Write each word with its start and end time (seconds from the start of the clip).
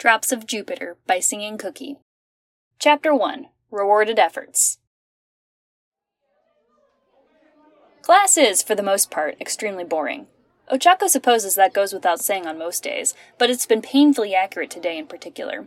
Drops 0.00 0.32
of 0.32 0.46
Jupiter 0.46 0.96
by 1.06 1.20
Singing 1.20 1.58
Cookie. 1.58 1.98
Chapter 2.78 3.14
1 3.14 3.48
Rewarded 3.70 4.18
Efforts. 4.18 4.78
Class 8.00 8.38
is, 8.38 8.62
for 8.62 8.74
the 8.74 8.82
most 8.82 9.10
part, 9.10 9.36
extremely 9.38 9.84
boring. 9.84 10.26
Ochako 10.72 11.06
supposes 11.06 11.54
that 11.56 11.74
goes 11.74 11.92
without 11.92 12.18
saying 12.18 12.46
on 12.46 12.58
most 12.58 12.82
days, 12.82 13.12
but 13.36 13.50
it's 13.50 13.66
been 13.66 13.82
painfully 13.82 14.34
accurate 14.34 14.70
today 14.70 14.96
in 14.96 15.06
particular. 15.06 15.66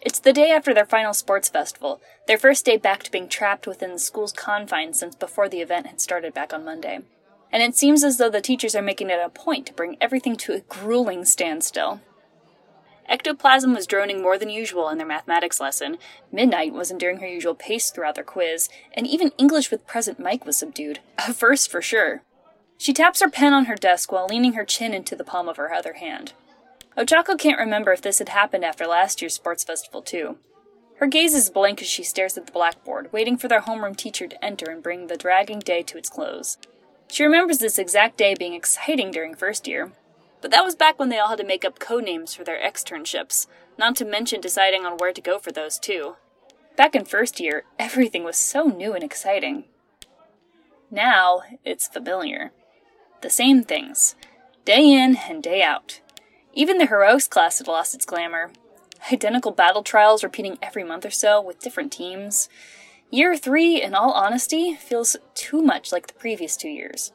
It's 0.00 0.20
the 0.20 0.32
day 0.32 0.52
after 0.52 0.72
their 0.72 0.86
final 0.86 1.12
sports 1.12 1.48
festival, 1.48 2.00
their 2.28 2.38
first 2.38 2.64
day 2.64 2.76
back 2.76 3.02
to 3.02 3.10
being 3.10 3.28
trapped 3.28 3.66
within 3.66 3.90
the 3.90 3.98
school's 3.98 4.30
confines 4.30 5.00
since 5.00 5.16
before 5.16 5.48
the 5.48 5.60
event 5.60 5.88
had 5.88 6.00
started 6.00 6.32
back 6.32 6.54
on 6.54 6.64
Monday. 6.64 7.00
And 7.50 7.64
it 7.64 7.74
seems 7.74 8.04
as 8.04 8.18
though 8.18 8.30
the 8.30 8.40
teachers 8.40 8.76
are 8.76 8.80
making 8.80 9.10
it 9.10 9.18
a 9.20 9.28
point 9.28 9.66
to 9.66 9.74
bring 9.74 9.96
everything 10.00 10.36
to 10.36 10.52
a 10.52 10.60
grueling 10.60 11.24
standstill. 11.24 12.00
Ectoplasm 13.08 13.74
was 13.74 13.86
droning 13.86 14.22
more 14.22 14.38
than 14.38 14.48
usual 14.48 14.88
in 14.88 14.98
their 14.98 15.06
mathematics 15.06 15.60
lesson, 15.60 15.98
Midnight 16.30 16.72
wasn't 16.72 17.00
during 17.00 17.18
her 17.18 17.26
usual 17.26 17.54
pace 17.54 17.90
throughout 17.90 18.14
their 18.14 18.24
quiz, 18.24 18.68
and 18.94 19.06
even 19.06 19.32
English 19.38 19.70
with 19.70 19.86
Present 19.86 20.18
Mic 20.18 20.46
was 20.46 20.56
subdued. 20.56 21.00
A 21.18 21.34
first 21.34 21.70
for 21.70 21.82
sure. 21.82 22.22
She 22.78 22.92
taps 22.92 23.20
her 23.20 23.30
pen 23.30 23.52
on 23.52 23.66
her 23.66 23.76
desk 23.76 24.10
while 24.10 24.26
leaning 24.26 24.54
her 24.54 24.64
chin 24.64 24.94
into 24.94 25.14
the 25.14 25.24
palm 25.24 25.48
of 25.48 25.56
her 25.56 25.72
other 25.72 25.94
hand. 25.94 26.32
Ochako 26.96 27.38
can't 27.38 27.58
remember 27.58 27.92
if 27.92 28.02
this 28.02 28.18
had 28.18 28.30
happened 28.30 28.64
after 28.64 28.86
last 28.86 29.22
year's 29.22 29.34
sports 29.34 29.64
festival, 29.64 30.02
too. 30.02 30.38
Her 30.96 31.06
gaze 31.06 31.34
is 31.34 31.50
blank 31.50 31.80
as 31.82 31.88
she 31.88 32.02
stares 32.02 32.36
at 32.36 32.46
the 32.46 32.52
blackboard, 32.52 33.12
waiting 33.12 33.36
for 33.36 33.48
their 33.48 33.62
homeroom 33.62 33.96
teacher 33.96 34.28
to 34.28 34.44
enter 34.44 34.70
and 34.70 34.82
bring 34.82 35.06
the 35.06 35.16
dragging 35.16 35.58
day 35.58 35.82
to 35.82 35.98
its 35.98 36.08
close. 36.08 36.58
She 37.08 37.24
remembers 37.24 37.58
this 37.58 37.78
exact 37.78 38.16
day 38.16 38.34
being 38.34 38.54
exciting 38.54 39.10
during 39.10 39.34
first 39.34 39.66
year, 39.66 39.92
but 40.42 40.50
that 40.50 40.64
was 40.64 40.74
back 40.74 40.98
when 40.98 41.08
they 41.08 41.18
all 41.18 41.28
had 41.28 41.38
to 41.38 41.44
make 41.44 41.64
up 41.64 41.78
codenames 41.78 42.36
for 42.36 42.44
their 42.44 42.60
externships, 42.60 43.46
not 43.78 43.96
to 43.96 44.04
mention 44.04 44.40
deciding 44.40 44.84
on 44.84 44.98
where 44.98 45.12
to 45.12 45.20
go 45.20 45.38
for 45.38 45.52
those, 45.52 45.78
too. 45.78 46.16
Back 46.76 46.94
in 46.94 47.04
first 47.04 47.40
year, 47.40 47.62
everything 47.78 48.24
was 48.24 48.36
so 48.36 48.64
new 48.64 48.92
and 48.92 49.04
exciting. 49.04 49.64
Now, 50.90 51.42
it's 51.64 51.86
familiar. 51.86 52.52
The 53.22 53.30
same 53.30 53.62
things, 53.62 54.16
day 54.64 54.92
in 54.92 55.16
and 55.16 55.42
day 55.42 55.62
out. 55.62 56.00
Even 56.52 56.78
the 56.78 56.86
heroics 56.86 57.28
class 57.28 57.58
had 57.58 57.68
lost 57.68 57.94
its 57.94 58.04
glamour. 58.04 58.50
Identical 59.12 59.52
battle 59.52 59.82
trials 59.82 60.24
repeating 60.24 60.58
every 60.60 60.84
month 60.84 61.06
or 61.06 61.10
so 61.10 61.40
with 61.40 61.60
different 61.60 61.92
teams. 61.92 62.48
Year 63.10 63.36
3, 63.36 63.80
in 63.80 63.94
all 63.94 64.12
honesty, 64.12 64.74
feels 64.74 65.16
too 65.34 65.62
much 65.62 65.92
like 65.92 66.08
the 66.08 66.14
previous 66.14 66.56
two 66.56 66.68
years. 66.68 67.12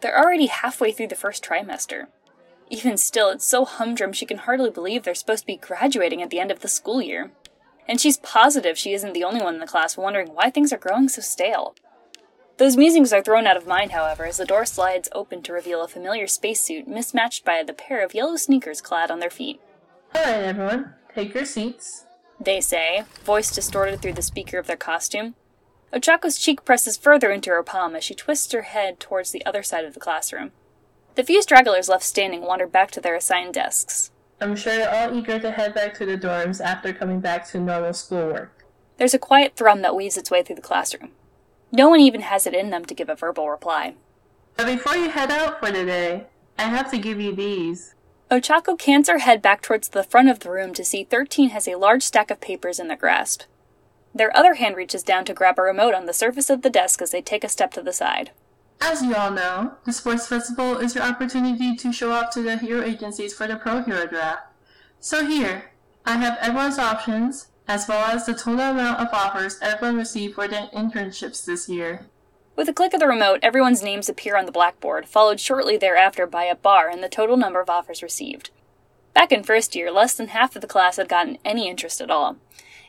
They're 0.00 0.18
already 0.18 0.46
halfway 0.46 0.92
through 0.92 1.08
the 1.08 1.14
first 1.14 1.44
trimester. 1.44 2.06
Even 2.70 2.96
still, 2.96 3.30
it's 3.30 3.44
so 3.44 3.64
humdrum 3.64 4.12
she 4.12 4.24
can 4.24 4.38
hardly 4.38 4.70
believe 4.70 5.02
they're 5.02 5.14
supposed 5.14 5.42
to 5.42 5.46
be 5.46 5.56
graduating 5.56 6.22
at 6.22 6.30
the 6.30 6.38
end 6.38 6.52
of 6.52 6.60
the 6.60 6.68
school 6.68 7.02
year. 7.02 7.32
And 7.88 8.00
she's 8.00 8.16
positive 8.18 8.78
she 8.78 8.92
isn't 8.92 9.12
the 9.12 9.24
only 9.24 9.42
one 9.42 9.54
in 9.54 9.60
the 9.60 9.66
class 9.66 9.96
wondering 9.96 10.28
why 10.28 10.50
things 10.50 10.72
are 10.72 10.78
growing 10.78 11.08
so 11.08 11.20
stale. 11.20 11.74
Those 12.58 12.76
musings 12.76 13.12
are 13.12 13.22
thrown 13.22 13.46
out 13.46 13.56
of 13.56 13.66
mind, 13.66 13.90
however, 13.90 14.24
as 14.24 14.36
the 14.36 14.44
door 14.44 14.64
slides 14.64 15.08
open 15.12 15.42
to 15.42 15.52
reveal 15.52 15.82
a 15.82 15.88
familiar 15.88 16.28
spacesuit 16.28 16.86
mismatched 16.86 17.44
by 17.44 17.64
the 17.64 17.72
pair 17.72 18.04
of 18.04 18.14
yellow 18.14 18.36
sneakers 18.36 18.80
clad 18.80 19.10
on 19.10 19.18
their 19.18 19.30
feet. 19.30 19.60
Alright, 20.14 20.44
everyone, 20.44 20.94
take 21.12 21.34
your 21.34 21.46
seats. 21.46 22.04
They 22.38 22.60
say, 22.60 23.02
voice 23.24 23.52
distorted 23.52 24.00
through 24.00 24.12
the 24.12 24.22
speaker 24.22 24.58
of 24.58 24.68
their 24.68 24.76
costume. 24.76 25.34
Ochako's 25.92 26.38
cheek 26.38 26.64
presses 26.64 26.96
further 26.96 27.32
into 27.32 27.50
her 27.50 27.64
palm 27.64 27.96
as 27.96 28.04
she 28.04 28.14
twists 28.14 28.52
her 28.52 28.62
head 28.62 29.00
towards 29.00 29.32
the 29.32 29.44
other 29.44 29.64
side 29.64 29.84
of 29.84 29.94
the 29.94 30.00
classroom. 30.00 30.52
The 31.16 31.24
few 31.24 31.42
stragglers 31.42 31.88
left 31.88 32.04
standing 32.04 32.42
wander 32.42 32.66
back 32.66 32.90
to 32.92 33.00
their 33.00 33.16
assigned 33.16 33.54
desks. 33.54 34.10
I'm 34.40 34.56
sure 34.56 34.74
you're 34.74 34.88
all 34.88 35.14
eager 35.14 35.38
to 35.38 35.50
head 35.50 35.74
back 35.74 35.94
to 35.94 36.06
the 36.06 36.16
dorms 36.16 36.60
after 36.60 36.92
coming 36.92 37.20
back 37.20 37.46
to 37.48 37.58
normal 37.60 37.92
schoolwork. 37.92 38.64
There's 38.96 39.14
a 39.14 39.18
quiet 39.18 39.54
thrum 39.56 39.82
that 39.82 39.96
weaves 39.96 40.16
its 40.16 40.30
way 40.30 40.42
through 40.42 40.56
the 40.56 40.62
classroom. 40.62 41.10
No 41.72 41.88
one 41.88 42.00
even 42.00 42.22
has 42.22 42.46
it 42.46 42.54
in 42.54 42.70
them 42.70 42.84
to 42.84 42.94
give 42.94 43.08
a 43.08 43.14
verbal 43.14 43.50
reply. 43.50 43.94
But 44.56 44.66
before 44.66 44.96
you 44.96 45.10
head 45.10 45.30
out 45.30 45.60
for 45.60 45.70
the 45.70 45.84
day, 45.84 46.26
I 46.58 46.64
have 46.64 46.90
to 46.90 46.98
give 46.98 47.20
you 47.20 47.34
these. 47.34 47.94
Ochako 48.30 48.78
cants 48.78 49.08
her 49.08 49.18
head 49.18 49.42
back 49.42 49.62
towards 49.62 49.88
the 49.88 50.04
front 50.04 50.28
of 50.28 50.40
the 50.40 50.50
room 50.50 50.72
to 50.74 50.84
see 50.84 51.04
13 51.04 51.50
has 51.50 51.66
a 51.66 51.76
large 51.76 52.02
stack 52.02 52.30
of 52.30 52.40
papers 52.40 52.78
in 52.78 52.88
their 52.88 52.96
grasp. 52.96 53.42
Their 54.14 54.36
other 54.36 54.54
hand 54.54 54.76
reaches 54.76 55.02
down 55.02 55.24
to 55.26 55.34
grab 55.34 55.58
a 55.58 55.62
remote 55.62 55.94
on 55.94 56.06
the 56.06 56.12
surface 56.12 56.50
of 56.50 56.62
the 56.62 56.70
desk 56.70 57.02
as 57.02 57.10
they 57.10 57.22
take 57.22 57.44
a 57.44 57.48
step 57.48 57.72
to 57.72 57.82
the 57.82 57.92
side. 57.92 58.30
As 58.80 59.02
you 59.02 59.14
all 59.14 59.30
know, 59.30 59.74
the 59.84 59.92
Sports 59.92 60.26
Festival 60.26 60.78
is 60.78 60.94
your 60.94 61.04
opportunity 61.04 61.76
to 61.76 61.92
show 61.92 62.12
off 62.12 62.30
to 62.30 62.42
the 62.42 62.56
hero 62.56 62.82
agencies 62.82 63.34
for 63.34 63.46
the 63.46 63.56
Pro 63.56 63.82
Hero 63.82 64.06
Draft. 64.06 64.42
So 64.98 65.26
here, 65.26 65.70
I 66.06 66.16
have 66.16 66.38
everyone's 66.40 66.78
options, 66.78 67.48
as 67.68 67.86
well 67.86 68.04
as 68.06 68.26
the 68.26 68.32
total 68.34 68.70
amount 68.70 69.00
of 69.00 69.08
offers 69.12 69.58
everyone 69.60 69.98
received 69.98 70.34
for 70.34 70.48
their 70.48 70.68
internships 70.74 71.44
this 71.44 71.68
year. 71.68 72.06
With 72.56 72.68
a 72.68 72.72
click 72.72 72.94
of 72.94 73.00
the 73.00 73.06
remote, 73.06 73.40
everyone's 73.42 73.82
names 73.82 74.08
appear 74.08 74.36
on 74.36 74.46
the 74.46 74.52
blackboard, 74.52 75.06
followed 75.06 75.40
shortly 75.40 75.76
thereafter 75.76 76.26
by 76.26 76.44
a 76.44 76.56
bar 76.56 76.88
and 76.88 77.02
the 77.02 77.08
total 77.08 77.36
number 77.36 77.60
of 77.60 77.70
offers 77.70 78.02
received. 78.02 78.50
Back 79.14 79.30
in 79.30 79.42
first 79.42 79.76
year, 79.76 79.90
less 79.90 80.14
than 80.14 80.28
half 80.28 80.56
of 80.56 80.62
the 80.62 80.68
class 80.68 80.96
had 80.96 81.08
gotten 81.08 81.38
any 81.44 81.68
interest 81.68 82.00
at 82.00 82.10
all. 82.10 82.38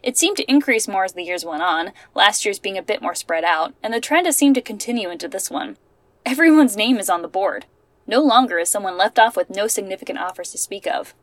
It 0.03 0.17
seemed 0.17 0.37
to 0.37 0.49
increase 0.49 0.87
more 0.87 1.03
as 1.03 1.13
the 1.13 1.23
years 1.23 1.45
went 1.45 1.61
on, 1.61 1.91
last 2.15 2.43
year's 2.43 2.59
being 2.59 2.77
a 2.77 2.83
bit 2.83 3.01
more 3.01 3.13
spread 3.13 3.43
out, 3.43 3.73
and 3.83 3.93
the 3.93 4.01
trend 4.01 4.25
has 4.25 4.35
seemed 4.35 4.55
to 4.55 4.61
continue 4.61 5.09
into 5.09 5.27
this 5.27 5.51
one. 5.51 5.77
Everyone's 6.25 6.75
name 6.75 6.97
is 6.97 7.09
on 7.09 7.21
the 7.21 7.27
board. 7.27 7.65
No 8.07 8.21
longer 8.21 8.57
is 8.57 8.69
someone 8.69 8.97
left 8.97 9.19
off 9.19 9.37
with 9.37 9.49
no 9.49 9.67
significant 9.67 10.19
offers 10.19 10.51
to 10.51 10.57
speak 10.57 10.87
of. 10.87 11.13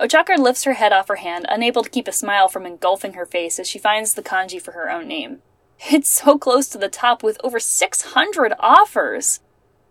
Ochako 0.00 0.36
lifts 0.36 0.64
her 0.64 0.74
head 0.74 0.92
off 0.92 1.08
her 1.08 1.16
hand, 1.16 1.46
unable 1.48 1.82
to 1.82 1.90
keep 1.90 2.06
a 2.08 2.12
smile 2.12 2.48
from 2.48 2.66
engulfing 2.66 3.14
her 3.14 3.26
face 3.26 3.58
as 3.58 3.68
she 3.68 3.78
finds 3.78 4.14
the 4.14 4.22
kanji 4.22 4.60
for 4.60 4.72
her 4.72 4.90
own 4.90 5.08
name. 5.08 5.42
It's 5.90 6.08
so 6.08 6.38
close 6.38 6.68
to 6.68 6.78
the 6.78 6.88
top 6.88 7.22
with 7.22 7.38
over 7.42 7.60
600 7.60 8.52
offers! 8.58 9.40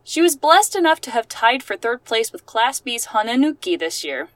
She 0.03 0.21
was 0.21 0.37
blessed 0.37 0.75
enough 0.75 1.01
to 1.01 1.11
have 1.11 1.27
tied 1.27 1.63
for 1.63 1.75
third 1.75 2.05
place 2.05 2.31
with 2.31 2.45
Class 2.45 2.79
B's 2.79 3.07
Hananuki 3.07 3.77
this 3.77 4.03
year. 4.05 4.29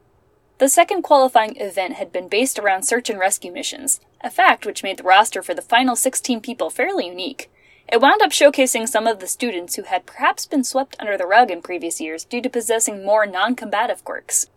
The 0.61 0.69
second 0.69 1.01
qualifying 1.01 1.59
event 1.59 1.95
had 1.95 2.11
been 2.11 2.27
based 2.27 2.59
around 2.59 2.83
search 2.83 3.09
and 3.09 3.19
rescue 3.19 3.51
missions, 3.51 3.99
a 4.23 4.29
fact 4.29 4.63
which 4.63 4.83
made 4.83 4.97
the 4.97 5.03
roster 5.03 5.41
for 5.41 5.55
the 5.55 5.61
final 5.63 5.95
16 5.95 6.39
people 6.39 6.69
fairly 6.69 7.07
unique. 7.07 7.49
It 7.91 7.99
wound 7.99 8.21
up 8.21 8.29
showcasing 8.29 8.87
some 8.87 9.07
of 9.07 9.19
the 9.19 9.25
students 9.25 9.75
who 9.75 9.81
had 9.81 10.05
perhaps 10.05 10.45
been 10.45 10.63
swept 10.63 10.95
under 10.99 11.17
the 11.17 11.25
rug 11.25 11.49
in 11.49 11.63
previous 11.63 11.99
years 11.99 12.23
due 12.23 12.43
to 12.43 12.47
possessing 12.47 13.03
more 13.03 13.25
non 13.25 13.55
combative 13.55 14.03
quirks. 14.03 14.51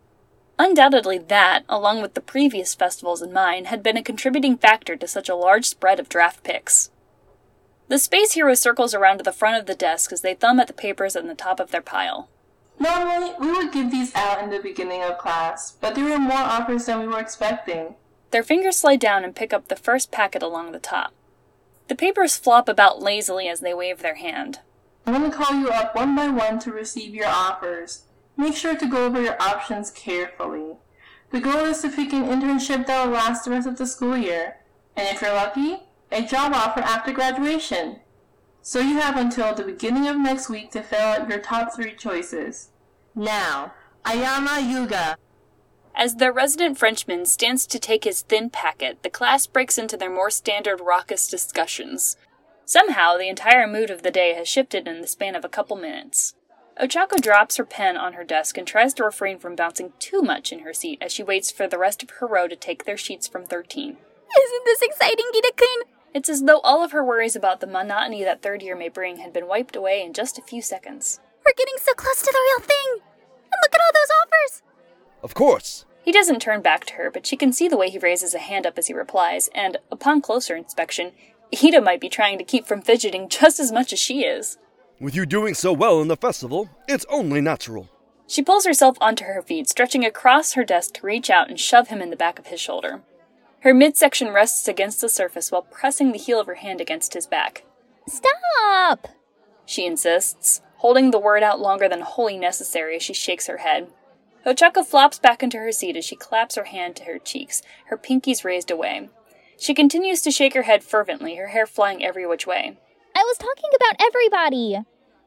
Undoubtedly, 0.59 1.17
that, 1.17 1.65
along 1.71 2.03
with 2.03 2.13
the 2.13 2.21
previous 2.21 2.75
festivals 2.75 3.23
in 3.23 3.33
mind, 3.33 3.69
had 3.69 3.83
been 3.83 3.97
a 3.97 4.03
contributing 4.03 4.59
factor 4.59 4.97
to 4.97 5.09
such 5.09 5.31
a 5.31 5.35
large 5.35 5.65
spread 5.65 5.99
of 5.99 6.11
draft 6.11 6.45
picks. 6.45 6.91
The 7.89 7.99
Space 7.99 8.33
Hero 8.33 8.53
circles 8.53 8.93
around 8.93 9.17
to 9.19 9.25
the 9.25 9.33
front 9.33 9.59
of 9.59 9.65
the 9.65 9.75
desk 9.75 10.13
as 10.13 10.21
they 10.21 10.35
thumb 10.35 10.61
at 10.61 10.67
the 10.67 10.75
papers 10.75 11.17
on 11.17 11.29
the 11.29 11.35
top 11.35 11.61
of 11.61 11.71
their 11.71 11.81
pile. 11.81 12.29
Normally, 12.79 13.33
we 13.39 13.53
would 13.53 13.73
give 13.73 13.91
these 13.91 14.15
out 14.15 14.43
in 14.43 14.51
the 14.51 14.59
beginning 14.59 15.03
of 15.03 15.19
class, 15.19 15.73
but 15.81 15.95
there 15.95 16.05
were 16.05 16.19
more 16.19 16.33
offers 16.37 16.87
than 16.87 17.01
we 17.01 17.07
were 17.07 17.21
expecting. 17.21 17.95
Their 18.31 18.43
fingers 18.43 18.77
slide 18.77 19.01
down 19.01 19.25
and 19.25 19.37
pick 19.37 19.53
up 19.53 19.69
the 19.69 19.77
first 19.77 20.11
packet 20.11 20.43
along 20.43 20.73
the 20.73 20.79
top. 20.81 21.13
The 21.89 21.95
papers 21.95 22.37
flop 22.37 22.69
about 22.69 23.03
lazily 23.03 23.49
as 23.49 23.61
they 23.61 23.75
wave 23.75 24.01
their 24.01 24.17
hand. 24.17 24.61
I'm 25.07 25.15
going 25.15 25.31
to 25.31 25.37
call 25.37 25.55
you 25.55 25.69
up 25.69 25.95
one 25.95 26.17
by 26.17 26.29
one 26.29 26.59
to 26.61 26.73
receive 26.73 27.15
your 27.15 27.29
offers. 27.29 28.05
Make 28.37 28.57
sure 28.57 28.75
to 28.75 28.87
go 28.87 29.07
over 29.07 29.23
your 29.23 29.41
options 29.41 29.91
carefully. 29.91 30.77
The 31.31 31.41
goal 31.41 31.67
is 31.67 31.83
to 31.83 31.91
pick 31.91 32.13
an 32.13 32.25
internship 32.25 32.87
that 32.87 33.07
will 33.07 33.13
last 33.13 33.45
the 33.45 33.51
rest 33.51 33.69
of 33.69 33.77
the 33.77 33.87
school 33.87 34.17
year, 34.17 34.57
and 34.97 35.07
if 35.09 35.21
you're 35.21 35.33
lucky, 35.33 35.81
a 36.11 36.23
job 36.23 36.53
offer 36.55 36.81
after 36.81 37.13
graduation. 37.13 38.01
So 38.67 38.81
you 38.81 38.99
have 38.99 39.19
until 39.19 39.55
the 39.55 39.63
beginning 39.63 40.09
of 40.09 40.17
next 40.17 40.49
week 40.49 40.71
to 40.71 40.83
fill 40.83 40.99
out 40.99 41.29
your 41.29 41.39
top 41.39 41.75
three 41.75 41.95
choices. 41.95 42.71
Now, 43.15 43.75
Aoyama 44.07 44.59
Yuga. 44.59 45.19
As 45.95 46.17
the 46.17 46.33
resident 46.33 46.79
Frenchman 46.79 47.27
stands 47.27 47.67
to 47.67 47.79
take 47.79 48.05
his 48.05 48.23
thin 48.23 48.49
packet, 48.49 49.03
the 49.03 49.11
class 49.11 49.47
breaks 49.47 49.77
into 49.77 49.99
their 49.99 50.11
more 50.11 50.31
standard 50.31 50.81
raucous 50.81 51.29
discussions. 51.29 52.17
Somehow, 52.65 53.19
the 53.19 53.29
entire 53.29 53.67
mood 53.67 53.91
of 53.91 54.03
the 54.03 54.11
day 54.11 54.33
has 54.33 54.49
shifted 54.49 54.89
in 54.89 55.03
the 55.03 55.09
span 55.09 55.37
of 55.37 55.45
a 55.45 55.51
couple 55.51 55.77
minutes. 55.77 56.35
Ochako 56.81 57.21
drops 57.21 57.59
her 57.59 57.67
pen 57.67 57.99
on 57.99 58.15
her 58.15 58.25
desk 58.25 58.57
and 58.57 58.67
tries 58.67 58.95
to 58.95 59.05
refrain 59.05 59.39
from 59.39 59.55
bouncing 59.55 59.93
too 59.99 60.23
much 60.23 60.53
in 60.53 60.61
her 60.61 60.73
seat 60.73 61.03
as 61.03 61.13
she 61.13 61.23
waits 61.23 61.51
for 61.51 61.69
the 61.69 61.79
rest 61.79 62.03
of 62.03 62.09
her 62.19 62.27
row 62.27 62.49
to 62.49 62.57
take 62.57 62.87
their 62.87 62.97
sheets 62.97 63.29
from 63.29 63.45
13. 63.45 63.91
Isn't 63.91 64.65
this 64.65 64.81
exciting, 64.81 65.27
Ida-kun? 65.37 65.94
It's 66.15 66.29
as 66.29 66.43
though 66.43 66.61
all 66.61 66.85
of 66.85 66.93
her 66.93 67.05
worries 67.05 67.35
about 67.35 67.59
the 67.59 67.67
monotony 67.67 68.23
that 68.23 68.41
third 68.41 68.63
year 68.63 68.77
may 68.77 68.89
bring 68.89 69.17
had 69.17 69.33
been 69.33 69.49
wiped 69.49 69.75
away 69.75 70.01
in 70.01 70.13
just 70.13 70.39
a 70.39 70.43
few 70.43 70.63
seconds. 70.63 71.19
We're 71.45 71.53
getting 71.59 71.75
so 71.79 71.93
close 71.93 72.23
to 72.23 72.33
the 72.33 72.39
real 72.39 72.67
thing! 72.69 73.03
And 73.03 73.61
look 73.63 73.75
at 73.75 73.81
all 73.81 73.93
those 73.93 74.09
offers! 74.23 74.63
Of 75.25 75.35
course. 75.35 75.85
He 76.05 76.13
doesn't 76.13 76.41
turn 76.41 76.63
back 76.63 76.85
to 76.87 76.95
her, 76.95 77.11
but 77.11 77.27
she 77.27 77.37
can 77.37 77.53
see 77.53 77.67
the 77.67 77.77
way 77.77 77.91
he 77.91 77.99
raises 77.99 78.33
a 78.33 78.39
hand 78.39 78.65
up 78.65 78.79
as 78.79 78.87
he 78.87 78.95
replies, 78.95 79.49
and, 79.57 79.79
upon 79.91 80.21
closer 80.21 80.55
inspection, 80.55 81.13
Ida 81.53 81.81
might 81.81 82.01
be 82.01 82.09
trying 82.09 82.39
to 82.39 82.45
keep 82.45 82.65
from 82.65 82.81
fidgeting 82.81 83.29
just 83.29 83.59
as 83.59 83.73
much 83.73 83.93
as 83.93 83.99
she 83.99 84.25
is. 84.25 84.57
With 85.01 85.17
you 85.17 85.27
doing 85.27 85.55
so 85.55 85.73
well 85.73 86.01
in 86.01 86.07
the 86.07 86.17
festival, 86.17 86.69
it's 86.87 87.07
only 87.11 87.41
natural. 87.41 87.89
She 88.29 88.43
pulls 88.43 88.67
herself 88.67 88.97
onto 89.01 89.25
her 89.25 89.43
feet, 89.43 89.69
stretching 89.69 90.05
across 90.05 90.53
her 90.53 90.65
desk 90.65 90.95
to 90.95 91.07
reach 91.07 91.29
out 91.29 91.51
and 91.51 91.59
shove 91.59 91.89
him 91.89 92.01
in 92.01 92.11
the 92.11 92.17
back 92.17 92.39
of 92.39 92.47
his 92.47 92.61
shoulder. 92.61 93.03
Her 93.65 93.73
midsection 93.73 94.31
rests 94.31 94.69
against 94.69 95.01
the 95.01 95.09
surface 95.09 95.51
while 95.51 95.63
pressing 95.63 96.13
the 96.13 96.19
heel 96.19 96.39
of 96.39 96.47
her 96.47 96.57
hand 96.57 96.83
against 96.83 97.15
his 97.15 97.27
back. 97.27 97.65
Stop! 98.07 99.09
She 99.65 99.87
insists, 99.87 100.61
holding 100.77 101.11
the 101.11 101.19
word 101.19 101.43
out 101.43 101.61
longer 101.61 101.89
than 101.89 102.03
wholly 102.03 102.37
necessary 102.37 102.97
as 102.97 103.03
she 103.03 103.15
shakes 103.15 103.47
her 103.47 103.57
head. 103.57 103.89
Ochako 104.45 104.85
flops 104.85 105.19
back 105.19 105.43
into 105.43 105.57
her 105.57 105.73
seat 105.73 105.97
as 105.97 106.05
she 106.05 106.15
claps 106.15 106.57
her 106.57 106.65
hand 106.65 106.95
to 106.97 107.05
her 107.05 107.19
cheeks, 107.19 107.63
her 107.87 107.97
pinkies 107.97 108.45
raised 108.45 108.71
away. 108.71 109.09
She 109.59 109.73
continues 109.73 110.21
to 110.21 110.31
shake 110.31 110.53
her 110.53 110.65
head 110.65 110.85
fervently, 110.85 111.37
her 111.37 111.49
hair 111.49 111.67
flying 111.67 112.05
every 112.05 112.27
which 112.27 112.47
way. 112.47 112.77
I 113.17 113.23
was 113.23 113.39
talking 113.39 113.71
about 113.75 113.97
everybody. 113.99 114.81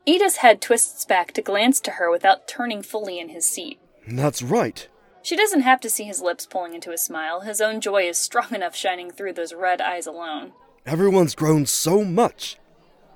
Ida's 0.07 0.37
head 0.37 0.61
twists 0.61 1.05
back 1.05 1.31
to 1.31 1.41
glance 1.41 1.79
to 1.79 1.91
her 1.93 2.11
without 2.11 2.47
turning 2.47 2.83
fully 2.83 3.19
in 3.19 3.29
his 3.29 3.49
seat. 3.49 3.79
That's 4.07 4.43
right. 4.43 4.87
She 5.27 5.35
doesn't 5.35 5.63
have 5.63 5.81
to 5.81 5.89
see 5.89 6.05
his 6.05 6.21
lips 6.21 6.45
pulling 6.45 6.73
into 6.73 6.93
a 6.93 6.97
smile. 6.97 7.41
His 7.41 7.59
own 7.59 7.81
joy 7.81 8.03
is 8.03 8.17
strong 8.17 8.55
enough 8.55 8.77
shining 8.77 9.11
through 9.11 9.33
those 9.33 9.53
red 9.53 9.81
eyes 9.81 10.07
alone. 10.07 10.53
Everyone's 10.85 11.35
grown 11.35 11.65
so 11.65 12.05
much. 12.05 12.55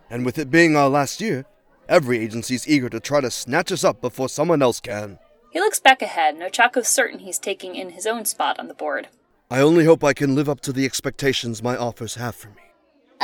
And 0.09 0.25
with 0.25 0.37
it 0.37 0.51
being 0.51 0.75
our 0.75 0.89
last 0.89 1.21
year, 1.21 1.45
every 1.87 2.19
agency's 2.19 2.67
eager 2.67 2.89
to 2.89 2.99
try 2.99 3.21
to 3.21 3.31
snatch 3.31 3.71
us 3.71 3.85
up 3.85 4.01
before 4.01 4.27
someone 4.27 4.61
else 4.61 4.81
can. 4.81 5.19
He 5.53 5.61
looks 5.61 5.79
back 5.79 6.01
ahead, 6.01 6.33
and 6.33 6.43
Ochako's 6.43 6.89
certain 6.89 7.19
he's 7.19 7.39
taking 7.39 7.77
in 7.77 7.91
his 7.91 8.05
own 8.05 8.25
spot 8.25 8.59
on 8.59 8.67
the 8.67 8.73
board. 8.73 9.07
I 9.49 9.61
only 9.61 9.85
hope 9.85 10.03
I 10.03 10.11
can 10.11 10.35
live 10.35 10.49
up 10.49 10.59
to 10.63 10.73
the 10.73 10.83
expectations 10.83 11.63
my 11.63 11.77
offers 11.77 12.15
have 12.15 12.35
for 12.35 12.49
me. 12.49 12.73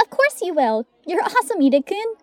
Of 0.02 0.10
course 0.10 0.40
you 0.42 0.54
will. 0.54 0.88
You're 1.06 1.26
awesome, 1.26 1.62
Ida-kun. 1.62 2.14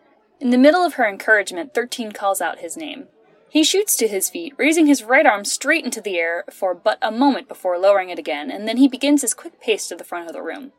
In 0.41 0.49
the 0.49 0.57
middle 0.57 0.81
of 0.81 0.95
her 0.95 1.07
encouragement, 1.07 1.75
13 1.75 2.13
calls 2.13 2.41
out 2.41 2.61
his 2.61 2.75
name. 2.75 3.09
He 3.55 3.63
shoots 3.63 3.95
to 3.99 4.09
his 4.09 4.29
feet, 4.29 4.53
raising 4.57 4.89
his 4.89 5.05
right 5.05 5.25
arm 5.25 5.45
straight 5.45 5.85
into 5.85 6.01
the 6.01 6.19
air 6.19 6.43
for 6.51 6.75
but 6.75 6.99
a 7.01 7.13
moment 7.13 7.47
before 7.47 7.79
lowering 7.79 8.11
it 8.11 8.19
again, 8.19 8.51
and 8.51 8.67
then 8.67 8.79
he 8.79 8.89
begins 8.89 9.23
his 9.23 9.33
quick 9.33 9.61
pace 9.61 9.87
to 9.87 9.95
the 9.95 10.03
front 10.03 10.27
of 10.27 10.33
the 10.33 10.43
room. 10.43 10.73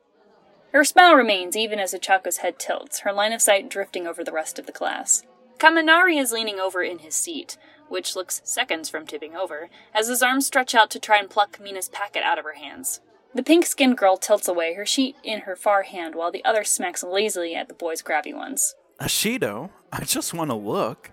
Her 0.74 0.84
smile 0.84 1.16
remains 1.16 1.56
even 1.56 1.80
as 1.80 1.94
Ochako's 1.94 2.40
head 2.40 2.60
tilts, 2.60 3.00
her 3.00 3.14
line 3.14 3.32
of 3.32 3.42
sight 3.42 3.70
drifting 3.70 4.06
over 4.06 4.26
the 4.26 4.34
rest 4.34 4.60
of 4.60 4.66
the 4.66 4.74
class. 4.74 5.24
Kaminari 5.58 6.20
is 6.20 6.34
leaning 6.34 6.60
over 6.60 6.84
in 6.84 7.00
his 7.00 7.16
seat, 7.16 7.58
which 7.88 8.14
looks 8.14 8.42
seconds 8.44 8.90
from 8.90 9.08
tipping 9.08 9.38
over, 9.38 9.70
as 9.94 10.10
his 10.10 10.22
arms 10.22 10.46
stretch 10.46 10.76
out 10.76 10.90
to 10.92 11.00
try 11.00 11.18
and 11.18 11.30
pluck 11.30 11.62
Mina's 11.62 11.88
packet 11.88 12.24
out 12.24 12.38
of 12.38 12.44
her 12.44 12.56
hands. 12.56 13.00
The 13.34 13.42
pink 13.42 13.66
skinned 13.68 13.98
girl 13.98 14.18
tilts 14.18 14.50
away, 14.50 14.74
her 14.74 14.86
sheet 14.86 15.16
in 15.24 15.44
her 15.44 15.56
far 15.56 15.84
hand, 15.84 16.14
while 16.14 16.30
the 16.30 16.44
other 16.44 16.66
smacks 16.66 17.06
lazily 17.06 17.56
at 17.56 17.70
the 17.70 17.74
boy's 17.74 18.02
grabby 18.02 18.36
ones. 18.36 18.76
Ashido, 19.00 19.70
I 19.94 20.04
just 20.04 20.34
want 20.34 20.50
to 20.50 20.56
look. 20.56 21.12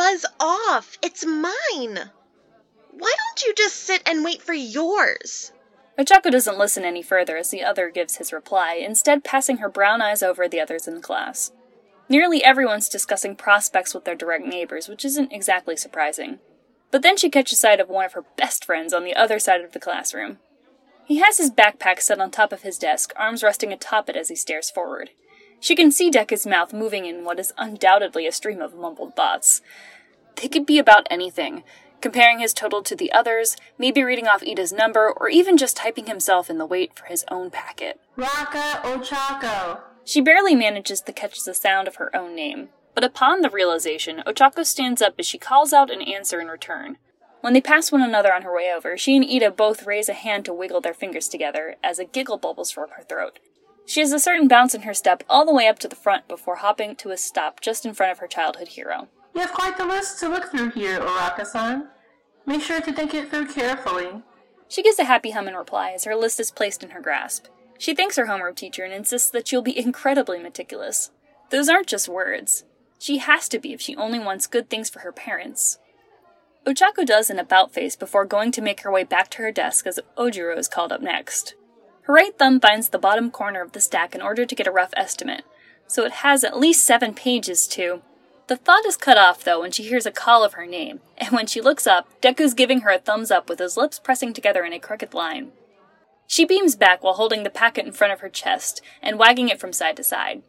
Buzz 0.00 0.24
off! 0.40 0.96
It's 1.02 1.26
mine! 1.26 1.52
Why 2.90 3.12
don't 3.18 3.42
you 3.44 3.52
just 3.54 3.76
sit 3.76 4.00
and 4.06 4.24
wait 4.24 4.40
for 4.40 4.54
yours? 4.54 5.52
Ochako 5.98 6.30
doesn't 6.30 6.56
listen 6.56 6.86
any 6.86 7.02
further 7.02 7.36
as 7.36 7.50
the 7.50 7.62
other 7.62 7.90
gives 7.90 8.16
his 8.16 8.32
reply, 8.32 8.76
instead 8.76 9.24
passing 9.24 9.58
her 9.58 9.68
brown 9.68 10.00
eyes 10.00 10.22
over 10.22 10.48
the 10.48 10.58
others 10.58 10.88
in 10.88 10.94
the 10.94 11.02
class. 11.02 11.52
Nearly 12.08 12.42
everyone's 12.42 12.88
discussing 12.88 13.36
prospects 13.36 13.92
with 13.92 14.06
their 14.06 14.14
direct 14.14 14.46
neighbors, 14.46 14.88
which 14.88 15.04
isn't 15.04 15.34
exactly 15.34 15.76
surprising. 15.76 16.38
But 16.90 17.02
then 17.02 17.18
she 17.18 17.28
catches 17.28 17.60
sight 17.60 17.78
of 17.78 17.90
one 17.90 18.06
of 18.06 18.14
her 18.14 18.24
best 18.38 18.64
friends 18.64 18.94
on 18.94 19.04
the 19.04 19.14
other 19.14 19.38
side 19.38 19.60
of 19.60 19.72
the 19.72 19.78
classroom. 19.78 20.38
He 21.04 21.18
has 21.18 21.36
his 21.36 21.50
backpack 21.50 22.00
set 22.00 22.20
on 22.20 22.30
top 22.30 22.54
of 22.54 22.62
his 22.62 22.78
desk, 22.78 23.12
arms 23.16 23.42
resting 23.42 23.70
atop 23.70 24.08
it 24.08 24.16
as 24.16 24.30
he 24.30 24.36
stares 24.36 24.70
forward. 24.70 25.10
She 25.60 25.76
can 25.76 25.92
see 25.92 26.10
Deku's 26.10 26.46
mouth 26.46 26.72
moving 26.72 27.06
in 27.06 27.24
what 27.24 27.38
is 27.38 27.52
undoubtedly 27.56 28.26
a 28.26 28.32
stream 28.32 28.60
of 28.60 28.74
mumbled 28.74 29.14
thoughts. 29.14 29.60
They 30.36 30.48
could 30.48 30.66
be 30.66 30.78
about 30.78 31.06
anything 31.10 31.62
comparing 32.00 32.38
his 32.38 32.54
total 32.54 32.82
to 32.82 32.96
the 32.96 33.12
others, 33.12 33.56
maybe 33.78 34.02
reading 34.02 34.26
off 34.26 34.42
Ida's 34.46 34.72
number, 34.72 35.12
or 35.12 35.28
even 35.28 35.56
just 35.56 35.76
typing 35.76 36.06
himself 36.06 36.50
in 36.50 36.58
the 36.58 36.66
wait 36.66 36.98
for 36.98 37.06
his 37.06 37.24
own 37.30 37.50
packet. 37.50 38.00
Raka 38.16 38.80
Ochako. 38.82 39.80
She 40.04 40.20
barely 40.20 40.54
manages 40.54 41.00
to 41.02 41.12
catch 41.12 41.44
the 41.44 41.54
sound 41.54 41.86
of 41.86 41.96
her 41.96 42.14
own 42.16 42.34
name. 42.34 42.70
But 42.94 43.04
upon 43.04 43.40
the 43.40 43.50
realization, 43.50 44.22
Ochako 44.26 44.64
stands 44.64 45.00
up 45.00 45.14
as 45.18 45.26
she 45.26 45.38
calls 45.38 45.72
out 45.72 45.90
an 45.90 46.02
answer 46.02 46.40
in 46.40 46.48
return. 46.48 46.96
When 47.40 47.52
they 47.52 47.60
pass 47.60 47.92
one 47.92 48.02
another 48.02 48.34
on 48.34 48.42
her 48.42 48.54
way 48.54 48.72
over, 48.74 48.98
she 48.98 49.16
and 49.16 49.24
Ida 49.24 49.50
both 49.52 49.86
raise 49.86 50.08
a 50.08 50.14
hand 50.14 50.44
to 50.44 50.52
wiggle 50.52 50.80
their 50.80 50.92
fingers 50.92 51.28
together 51.28 51.76
as 51.82 51.98
a 51.98 52.04
giggle 52.04 52.36
bubbles 52.36 52.70
from 52.70 52.90
her 52.90 53.02
throat. 53.02 53.38
She 53.90 53.98
has 53.98 54.12
a 54.12 54.20
certain 54.20 54.46
bounce 54.46 54.72
in 54.72 54.82
her 54.82 54.94
step 54.94 55.24
all 55.28 55.44
the 55.44 55.52
way 55.52 55.66
up 55.66 55.80
to 55.80 55.88
the 55.88 55.96
front 55.96 56.28
before 56.28 56.54
hopping 56.54 56.94
to 56.94 57.10
a 57.10 57.16
stop 57.16 57.60
just 57.60 57.84
in 57.84 57.92
front 57.92 58.12
of 58.12 58.20
her 58.20 58.28
childhood 58.28 58.68
hero. 58.68 59.08
You 59.34 59.40
have 59.40 59.52
quite 59.52 59.76
the 59.76 59.84
list 59.84 60.20
to 60.20 60.28
look 60.28 60.48
through 60.48 60.70
here, 60.70 61.00
Uraraka-san. 61.00 61.88
Make 62.46 62.62
sure 62.62 62.80
to 62.80 62.92
think 62.92 63.14
it 63.14 63.30
through 63.30 63.48
carefully. 63.48 64.22
She 64.68 64.84
gives 64.84 65.00
a 65.00 65.04
happy 65.06 65.32
hum 65.32 65.48
in 65.48 65.56
reply 65.56 65.90
as 65.90 66.04
her 66.04 66.14
list 66.14 66.38
is 66.38 66.52
placed 66.52 66.84
in 66.84 66.90
her 66.90 67.00
grasp. 67.00 67.46
She 67.78 67.92
thanks 67.92 68.14
her 68.14 68.26
homeroom 68.26 68.54
teacher 68.54 68.84
and 68.84 68.94
insists 68.94 69.28
that 69.32 69.48
she'll 69.48 69.60
be 69.60 69.76
incredibly 69.84 70.38
meticulous. 70.38 71.10
Those 71.50 71.68
aren't 71.68 71.88
just 71.88 72.08
words. 72.08 72.62
She 73.00 73.18
has 73.18 73.48
to 73.48 73.58
be 73.58 73.72
if 73.72 73.80
she 73.80 73.96
only 73.96 74.20
wants 74.20 74.46
good 74.46 74.70
things 74.70 74.88
for 74.88 75.00
her 75.00 75.10
parents. 75.10 75.80
Ochako 76.64 77.04
does 77.04 77.28
an 77.28 77.40
about 77.40 77.74
face 77.74 77.96
before 77.96 78.24
going 78.24 78.52
to 78.52 78.62
make 78.62 78.82
her 78.82 78.92
way 78.92 79.02
back 79.02 79.30
to 79.30 79.38
her 79.38 79.50
desk 79.50 79.84
as 79.84 79.98
Ojiro 80.16 80.56
is 80.56 80.68
called 80.68 80.92
up 80.92 81.02
next. 81.02 81.56
Her 82.10 82.14
right 82.14 82.36
thumb 82.36 82.58
finds 82.58 82.88
the 82.88 82.98
bottom 82.98 83.30
corner 83.30 83.62
of 83.62 83.70
the 83.70 83.80
stack 83.80 84.16
in 84.16 84.20
order 84.20 84.44
to 84.44 84.54
get 84.56 84.66
a 84.66 84.72
rough 84.72 84.90
estimate, 84.96 85.44
so 85.86 86.04
it 86.04 86.10
has 86.10 86.42
at 86.42 86.58
least 86.58 86.84
seven 86.84 87.14
pages 87.14 87.68
to. 87.68 88.02
The 88.48 88.56
thought 88.56 88.84
is 88.84 88.96
cut 88.96 89.16
off, 89.16 89.44
though, 89.44 89.60
when 89.60 89.70
she 89.70 89.84
hears 89.84 90.06
a 90.06 90.10
call 90.10 90.42
of 90.42 90.54
her 90.54 90.66
name, 90.66 90.98
and 91.16 91.30
when 91.30 91.46
she 91.46 91.60
looks 91.60 91.86
up, 91.86 92.08
Deku's 92.20 92.52
giving 92.52 92.80
her 92.80 92.90
a 92.90 92.98
thumbs 92.98 93.30
up 93.30 93.48
with 93.48 93.60
his 93.60 93.76
lips 93.76 94.00
pressing 94.00 94.32
together 94.32 94.64
in 94.64 94.72
a 94.72 94.80
crooked 94.80 95.14
line. 95.14 95.52
She 96.26 96.44
beams 96.44 96.74
back 96.74 97.04
while 97.04 97.14
holding 97.14 97.44
the 97.44 97.48
packet 97.48 97.86
in 97.86 97.92
front 97.92 98.12
of 98.12 98.18
her 98.18 98.28
chest 98.28 98.82
and 99.00 99.16
wagging 99.16 99.48
it 99.48 99.60
from 99.60 99.72
side 99.72 99.96
to 99.98 100.02
side. 100.02 100.42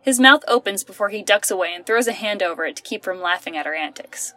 His 0.00 0.18
mouth 0.18 0.42
opens 0.48 0.82
before 0.82 1.10
he 1.10 1.22
ducks 1.22 1.48
away 1.48 1.72
and 1.72 1.86
throws 1.86 2.08
a 2.08 2.12
hand 2.12 2.42
over 2.42 2.64
it 2.64 2.74
to 2.74 2.82
keep 2.82 3.04
from 3.04 3.20
laughing 3.20 3.56
at 3.56 3.66
her 3.66 3.74
antics. 3.76 4.34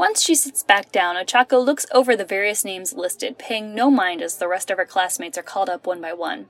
Once 0.00 0.22
she 0.22 0.34
sits 0.34 0.62
back 0.62 0.90
down, 0.90 1.14
Ochako 1.14 1.62
looks 1.62 1.84
over 1.92 2.16
the 2.16 2.24
various 2.24 2.64
names 2.64 2.94
listed, 2.94 3.36
paying 3.36 3.74
no 3.74 3.90
mind 3.90 4.22
as 4.22 4.38
the 4.38 4.48
rest 4.48 4.70
of 4.70 4.78
her 4.78 4.86
classmates 4.86 5.36
are 5.36 5.42
called 5.42 5.68
up 5.68 5.86
one 5.86 6.00
by 6.00 6.10
one. 6.10 6.46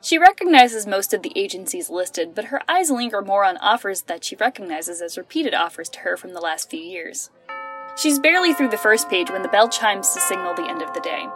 She 0.00 0.18
recognizes 0.18 0.84
most 0.84 1.14
of 1.14 1.22
the 1.22 1.30
agencies 1.36 1.88
listed, 1.88 2.34
but 2.34 2.46
her 2.46 2.60
eyes 2.68 2.90
linger 2.90 3.22
more 3.22 3.44
on 3.44 3.58
offers 3.58 4.02
that 4.02 4.24
she 4.24 4.34
recognizes 4.34 5.00
as 5.00 5.16
repeated 5.16 5.54
offers 5.54 5.88
to 5.90 6.00
her 6.00 6.16
from 6.16 6.34
the 6.34 6.40
last 6.40 6.68
few 6.68 6.80
years. 6.80 7.30
She's 7.96 8.18
barely 8.18 8.52
through 8.52 8.70
the 8.70 8.76
first 8.76 9.08
page 9.08 9.30
when 9.30 9.42
the 9.42 9.48
bell 9.48 9.68
chimes 9.68 10.12
to 10.14 10.20
signal 10.20 10.54
the 10.54 10.68
end 10.68 10.82
of 10.82 10.92
the 10.94 11.00
day. 11.00 11.28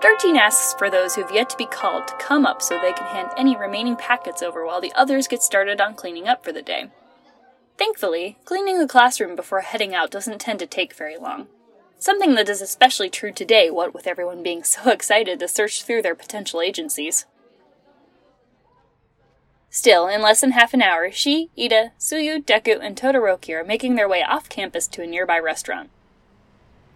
13 0.00 0.34
asks 0.38 0.72
for 0.78 0.88
those 0.88 1.14
who've 1.14 1.30
yet 1.30 1.50
to 1.50 1.58
be 1.58 1.66
called 1.66 2.08
to 2.08 2.16
come 2.16 2.46
up 2.46 2.62
so 2.62 2.78
they 2.80 2.94
can 2.94 3.06
hand 3.08 3.28
any 3.36 3.54
remaining 3.54 3.96
packets 3.96 4.40
over 4.40 4.64
while 4.64 4.80
the 4.80 4.94
others 4.94 5.28
get 5.28 5.42
started 5.42 5.78
on 5.78 5.94
cleaning 5.94 6.26
up 6.26 6.42
for 6.42 6.52
the 6.52 6.62
day. 6.62 6.88
Thankfully, 7.76 8.38
cleaning 8.44 8.78
the 8.78 8.86
classroom 8.86 9.34
before 9.34 9.60
heading 9.60 9.94
out 9.94 10.10
doesn't 10.10 10.40
tend 10.40 10.58
to 10.60 10.66
take 10.66 10.94
very 10.94 11.16
long. 11.16 11.48
Something 11.98 12.34
that 12.34 12.48
is 12.48 12.60
especially 12.60 13.10
true 13.10 13.32
today, 13.32 13.70
what 13.70 13.94
with 13.94 14.06
everyone 14.06 14.42
being 14.42 14.62
so 14.62 14.90
excited 14.90 15.38
to 15.38 15.48
search 15.48 15.82
through 15.82 16.02
their 16.02 16.14
potential 16.14 16.60
agencies. 16.60 17.26
Still, 19.70 20.06
in 20.06 20.22
less 20.22 20.40
than 20.40 20.52
half 20.52 20.72
an 20.72 20.82
hour, 20.82 21.10
she, 21.10 21.50
Ida, 21.58 21.92
Tsuyu, 21.98 22.44
Deku, 22.44 22.78
and 22.80 22.96
Todoroki 22.96 23.52
are 23.54 23.64
making 23.64 23.96
their 23.96 24.08
way 24.08 24.22
off 24.22 24.48
campus 24.48 24.86
to 24.86 25.02
a 25.02 25.06
nearby 25.06 25.36
restaurant. 25.36 25.90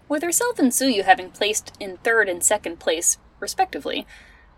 With 0.09 0.23
herself 0.23 0.61
and 0.61 0.71
Tsuyu 0.71 1.03
having 1.03 1.31
placed 1.31 1.77
in 1.81 1.97
third 1.97 2.29
and 2.29 2.43
second 2.43 2.79
place, 2.79 3.19
respectively, 3.41 4.07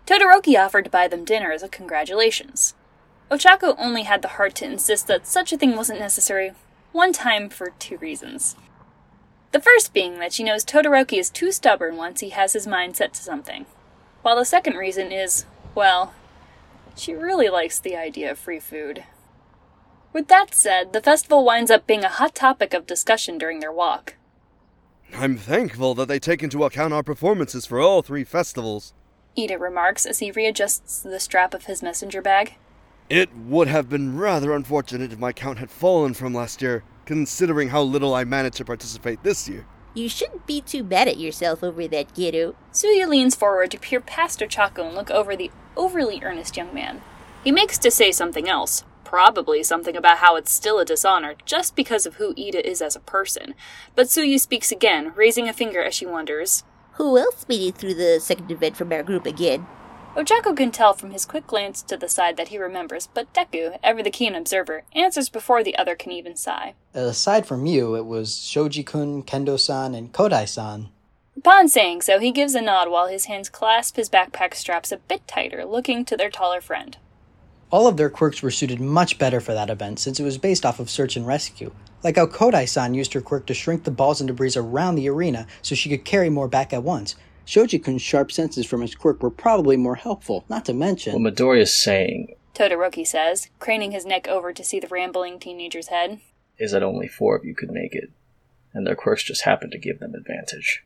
Todoroki 0.05 0.55
offered 0.55 0.83
to 0.83 0.91
buy 0.91 1.07
them 1.07 1.25
dinner 1.25 1.51
as 1.51 1.63
a 1.63 1.67
congratulations. 1.67 2.75
Ochako 3.31 3.75
only 3.77 4.03
had 4.03 4.21
the 4.21 4.27
heart 4.27 4.55
to 4.55 4.65
insist 4.65 5.07
that 5.07 5.25
such 5.25 5.53
a 5.53 5.57
thing 5.57 5.77
wasn't 5.77 5.99
necessary, 5.99 6.51
one 6.91 7.13
time 7.13 7.49
for 7.49 7.69
two 7.79 7.97
reasons. 7.97 8.57
The 9.53 9.61
first 9.61 9.93
being 9.93 10.19
that 10.19 10.33
she 10.33 10.43
knows 10.43 10.65
Todoroki 10.65 11.17
is 11.17 11.29
too 11.29 11.53
stubborn 11.53 11.95
once 11.95 12.19
he 12.19 12.29
has 12.31 12.51
his 12.51 12.67
mind 12.67 12.97
set 12.97 13.13
to 13.13 13.23
something, 13.23 13.65
while 14.21 14.35
the 14.35 14.43
second 14.43 14.75
reason 14.75 15.13
is, 15.13 15.45
well, 15.73 16.13
she 16.95 17.13
really 17.13 17.47
likes 17.47 17.79
the 17.79 17.95
idea 17.95 18.31
of 18.31 18.37
free 18.37 18.59
food. 18.59 19.05
With 20.11 20.27
that 20.27 20.53
said, 20.53 20.91
the 20.91 21.01
festival 21.01 21.45
winds 21.45 21.71
up 21.71 21.87
being 21.87 22.03
a 22.03 22.09
hot 22.09 22.35
topic 22.35 22.73
of 22.73 22.85
discussion 22.85 23.37
during 23.37 23.61
their 23.61 23.71
walk. 23.71 24.15
I'm 25.13 25.37
thankful 25.37 25.95
that 25.95 26.09
they 26.09 26.19
take 26.19 26.43
into 26.43 26.65
account 26.65 26.93
our 26.93 27.03
performances 27.03 27.65
for 27.65 27.79
all 27.79 28.01
three 28.01 28.25
festivals. 28.25 28.93
Ida 29.37 29.57
remarks 29.57 30.05
as 30.05 30.19
he 30.19 30.31
readjusts 30.31 30.99
the 30.99 31.19
strap 31.19 31.53
of 31.53 31.65
his 31.65 31.81
messenger 31.81 32.21
bag. 32.21 32.55
It 33.11 33.35
would 33.35 33.67
have 33.67 33.89
been 33.89 34.17
rather 34.17 34.53
unfortunate 34.53 35.11
if 35.11 35.19
my 35.19 35.33
count 35.33 35.59
had 35.59 35.69
fallen 35.69 36.13
from 36.13 36.33
last 36.33 36.61
year, 36.61 36.85
considering 37.03 37.67
how 37.67 37.81
little 37.81 38.13
I 38.13 38.23
managed 38.23 38.55
to 38.55 38.63
participate 38.63 39.21
this 39.21 39.49
year. 39.49 39.65
You 39.93 40.07
shouldn't 40.07 40.47
be 40.47 40.61
too 40.61 40.81
bad 40.81 41.09
at 41.09 41.17
yourself 41.17 41.61
over 41.61 41.89
that, 41.89 42.13
kero. 42.15 42.55
Tsuyu 42.71 43.09
leans 43.09 43.35
forward 43.35 43.71
to 43.71 43.79
peer 43.79 43.99
past 43.99 44.39
Ochako 44.39 44.85
and 44.85 44.95
look 44.95 45.11
over 45.11 45.35
the 45.35 45.51
overly 45.75 46.23
earnest 46.23 46.55
young 46.55 46.73
man. 46.73 47.01
He 47.43 47.51
makes 47.51 47.77
to 47.79 47.91
say 47.91 48.13
something 48.13 48.47
else, 48.47 48.85
Probably 49.03 49.61
something 49.61 49.97
about 49.97 50.19
how 50.19 50.37
it's 50.37 50.53
still 50.53 50.79
a 50.79 50.85
dishonor 50.85 51.35
just 51.43 51.75
because 51.75 52.05
of 52.05 52.15
who 52.15 52.33
Ida 52.37 52.65
is 52.65 52.81
as 52.81 52.95
a 52.95 53.01
person. 53.01 53.55
But 53.93 54.07
Tsuyu 54.07 54.39
speaks 54.39 54.71
again, 54.71 55.11
raising 55.17 55.49
a 55.49 55.53
finger 55.53 55.83
as 55.83 55.93
she 55.93 56.05
wonders. 56.05 56.63
Who 56.93 57.17
else 57.17 57.45
made 57.49 57.59
it 57.59 57.75
through 57.75 57.95
the 57.95 58.21
second 58.21 58.49
event 58.49 58.77
from 58.77 58.93
our 58.93 59.03
group 59.03 59.25
again? 59.25 59.67
Ochako 60.15 60.57
can 60.57 60.71
tell 60.71 60.93
from 60.93 61.11
his 61.11 61.25
quick 61.25 61.47
glance 61.47 61.81
to 61.83 61.95
the 61.95 62.09
side 62.09 62.35
that 62.35 62.49
he 62.49 62.57
remembers, 62.57 63.07
but 63.13 63.31
Deku, 63.33 63.79
ever 63.81 64.03
the 64.03 64.11
keen 64.11 64.35
observer, 64.35 64.83
answers 64.93 65.29
before 65.29 65.63
the 65.63 65.77
other 65.77 65.95
can 65.95 66.11
even 66.11 66.35
sigh. 66.35 66.73
Uh, 66.93 66.99
aside 66.99 67.45
from 67.45 67.65
you, 67.65 67.95
it 67.95 68.05
was 68.05 68.43
Shoji 68.43 68.83
kun, 68.83 69.23
Kendo 69.23 69.57
san, 69.57 69.95
and 69.95 70.11
Kodai 70.11 70.49
san. 70.49 70.89
Upon 71.37 71.69
saying 71.69 72.01
so, 72.01 72.19
he 72.19 72.33
gives 72.33 72.55
a 72.55 72.61
nod 72.61 72.89
while 72.89 73.07
his 73.07 73.25
hands 73.25 73.47
clasp 73.47 73.95
his 73.95 74.09
backpack 74.09 74.53
straps 74.53 74.91
a 74.91 74.97
bit 74.97 75.25
tighter, 75.29 75.63
looking 75.63 76.03
to 76.03 76.17
their 76.17 76.29
taller 76.29 76.59
friend. 76.59 76.97
All 77.71 77.87
of 77.87 77.95
their 77.95 78.09
quirks 78.09 78.43
were 78.43 78.51
suited 78.51 78.81
much 78.81 79.17
better 79.17 79.39
for 79.39 79.53
that 79.53 79.69
event 79.69 79.97
since 79.97 80.19
it 80.19 80.25
was 80.25 80.37
based 80.37 80.65
off 80.65 80.81
of 80.81 80.89
search 80.89 81.15
and 81.15 81.25
rescue. 81.25 81.71
Like 82.03 82.17
how 82.17 82.25
Kodai 82.25 82.67
san 82.67 82.93
used 82.93 83.13
her 83.13 83.21
quirk 83.21 83.45
to 83.45 83.53
shrink 83.53 83.85
the 83.85 83.91
balls 83.91 84.19
and 84.19 84.27
debris 84.27 84.51
around 84.57 84.95
the 84.95 85.07
arena 85.07 85.47
so 85.61 85.73
she 85.73 85.87
could 85.87 86.03
carry 86.03 86.29
more 86.29 86.49
back 86.49 86.73
at 86.73 86.83
once. 86.83 87.15
Shoji 87.51 87.79
kun's 87.79 88.01
sharp 88.01 88.31
senses 88.31 88.65
from 88.65 88.79
his 88.79 88.95
quirk 88.95 89.21
were 89.21 89.29
probably 89.29 89.75
more 89.75 89.95
helpful, 89.95 90.45
not 90.47 90.63
to 90.63 90.73
mention. 90.73 91.21
What 91.21 91.35
Midori 91.35 91.59
is 91.59 91.75
saying 91.75 92.33
Todoroki 92.55 93.05
says, 93.05 93.49
craning 93.59 93.91
his 93.91 94.05
neck 94.05 94.25
over 94.25 94.53
to 94.53 94.63
see 94.63 94.79
the 94.79 94.87
rambling 94.87 95.37
teenager's 95.37 95.89
head. 95.89 96.21
is 96.57 96.71
that 96.71 96.81
only 96.81 97.09
four 97.09 97.35
of 97.35 97.43
you 97.43 97.53
could 97.53 97.69
make 97.69 97.93
it, 97.93 98.09
and 98.73 98.87
their 98.87 98.95
quirks 98.95 99.23
just 99.23 99.43
happened 99.43 99.73
to 99.73 99.77
give 99.77 99.99
them 99.99 100.15
advantage. 100.15 100.85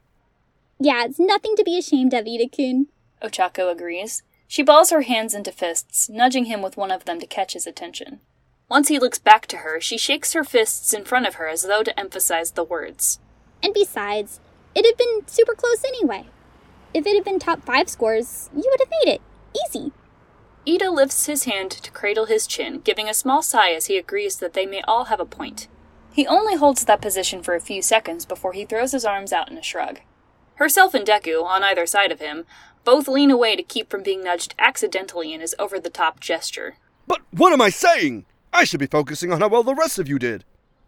Yeah, 0.79 1.05
it's 1.05 1.19
nothing 1.19 1.55
to 1.55 1.63
be 1.63 1.77
ashamed 1.77 2.15
of, 2.15 2.25
Ida-kun. 2.25 2.87
Ochako 3.21 3.71
agrees. 3.71 4.23
She 4.47 4.63
balls 4.63 4.89
her 4.89 5.03
hands 5.03 5.35
into 5.35 5.51
fists, 5.51 6.09
nudging 6.09 6.45
him 6.45 6.63
with 6.63 6.77
one 6.77 6.89
of 6.89 7.05
them 7.05 7.19
to 7.19 7.27
catch 7.27 7.53
his 7.53 7.67
attention. 7.67 8.21
Once 8.69 8.87
he 8.87 8.97
looks 8.97 9.19
back 9.19 9.45
to 9.45 9.57
her, 9.57 9.79
she 9.79 9.99
shakes 9.99 10.33
her 10.33 10.43
fists 10.43 10.93
in 10.93 11.05
front 11.05 11.27
of 11.27 11.35
her 11.35 11.47
as 11.47 11.61
though 11.61 11.83
to 11.83 11.99
emphasize 11.99 12.53
the 12.53 12.63
words. 12.63 13.19
And 13.61 13.71
besides, 13.71 14.39
it 14.73 14.83
had 14.83 14.97
been 14.97 15.27
super 15.27 15.53
close 15.53 15.83
anyway. 15.83 16.25
If 16.95 17.05
it 17.05 17.13
had 17.13 17.25
been 17.25 17.39
top 17.39 17.61
five 17.61 17.89
scores, 17.89 18.49
you 18.55 18.63
would 18.71 18.79
have 18.79 18.89
made 19.03 19.15
it. 19.15 19.21
Easy. 19.67 19.91
Ida 20.65 20.89
lifts 20.89 21.25
his 21.25 21.43
hand 21.43 21.69
to 21.71 21.91
cradle 21.91 22.23
his 22.23 22.47
chin, 22.47 22.79
giving 22.79 23.09
a 23.09 23.13
small 23.13 23.41
sigh 23.41 23.73
as 23.73 23.87
he 23.87 23.97
agrees 23.97 24.37
that 24.37 24.53
they 24.53 24.65
may 24.65 24.81
all 24.83 25.03
have 25.05 25.19
a 25.19 25.25
point. 25.25 25.67
He 26.13 26.25
only 26.25 26.55
holds 26.55 26.85
that 26.85 27.01
position 27.01 27.43
for 27.43 27.53
a 27.53 27.59
few 27.59 27.81
seconds 27.81 28.25
before 28.25 28.53
he 28.53 28.63
throws 28.63 28.93
his 28.93 29.03
arms 29.03 29.33
out 29.33 29.51
in 29.51 29.57
a 29.57 29.61
shrug. 29.61 29.99
Herself 30.55 30.93
and 30.93 31.05
Deku, 31.05 31.43
on 31.43 31.63
either 31.63 31.85
side 31.85 32.13
of 32.13 32.21
him, 32.21 32.45
both 32.85 33.09
lean 33.09 33.29
away 33.29 33.57
to 33.57 33.61
keep 33.61 33.89
from 33.89 34.01
being 34.01 34.23
nudged 34.23 34.55
accidentally 34.57 35.33
in 35.33 35.41
his 35.41 35.53
over 35.59 35.81
the 35.81 35.89
top 35.89 36.21
gesture. 36.21 36.77
But 37.07 37.19
what 37.31 37.51
am 37.51 37.61
I 37.61 37.71
saying? 37.71 38.23
I 38.53 38.63
should 38.63 38.79
be 38.79 38.87
focusing 38.87 39.33
on 39.33 39.41
how 39.41 39.49
well 39.49 39.63
the 39.63 39.75
rest 39.75 39.99
of 39.99 40.07
you 40.07 40.17
did. 40.17 40.45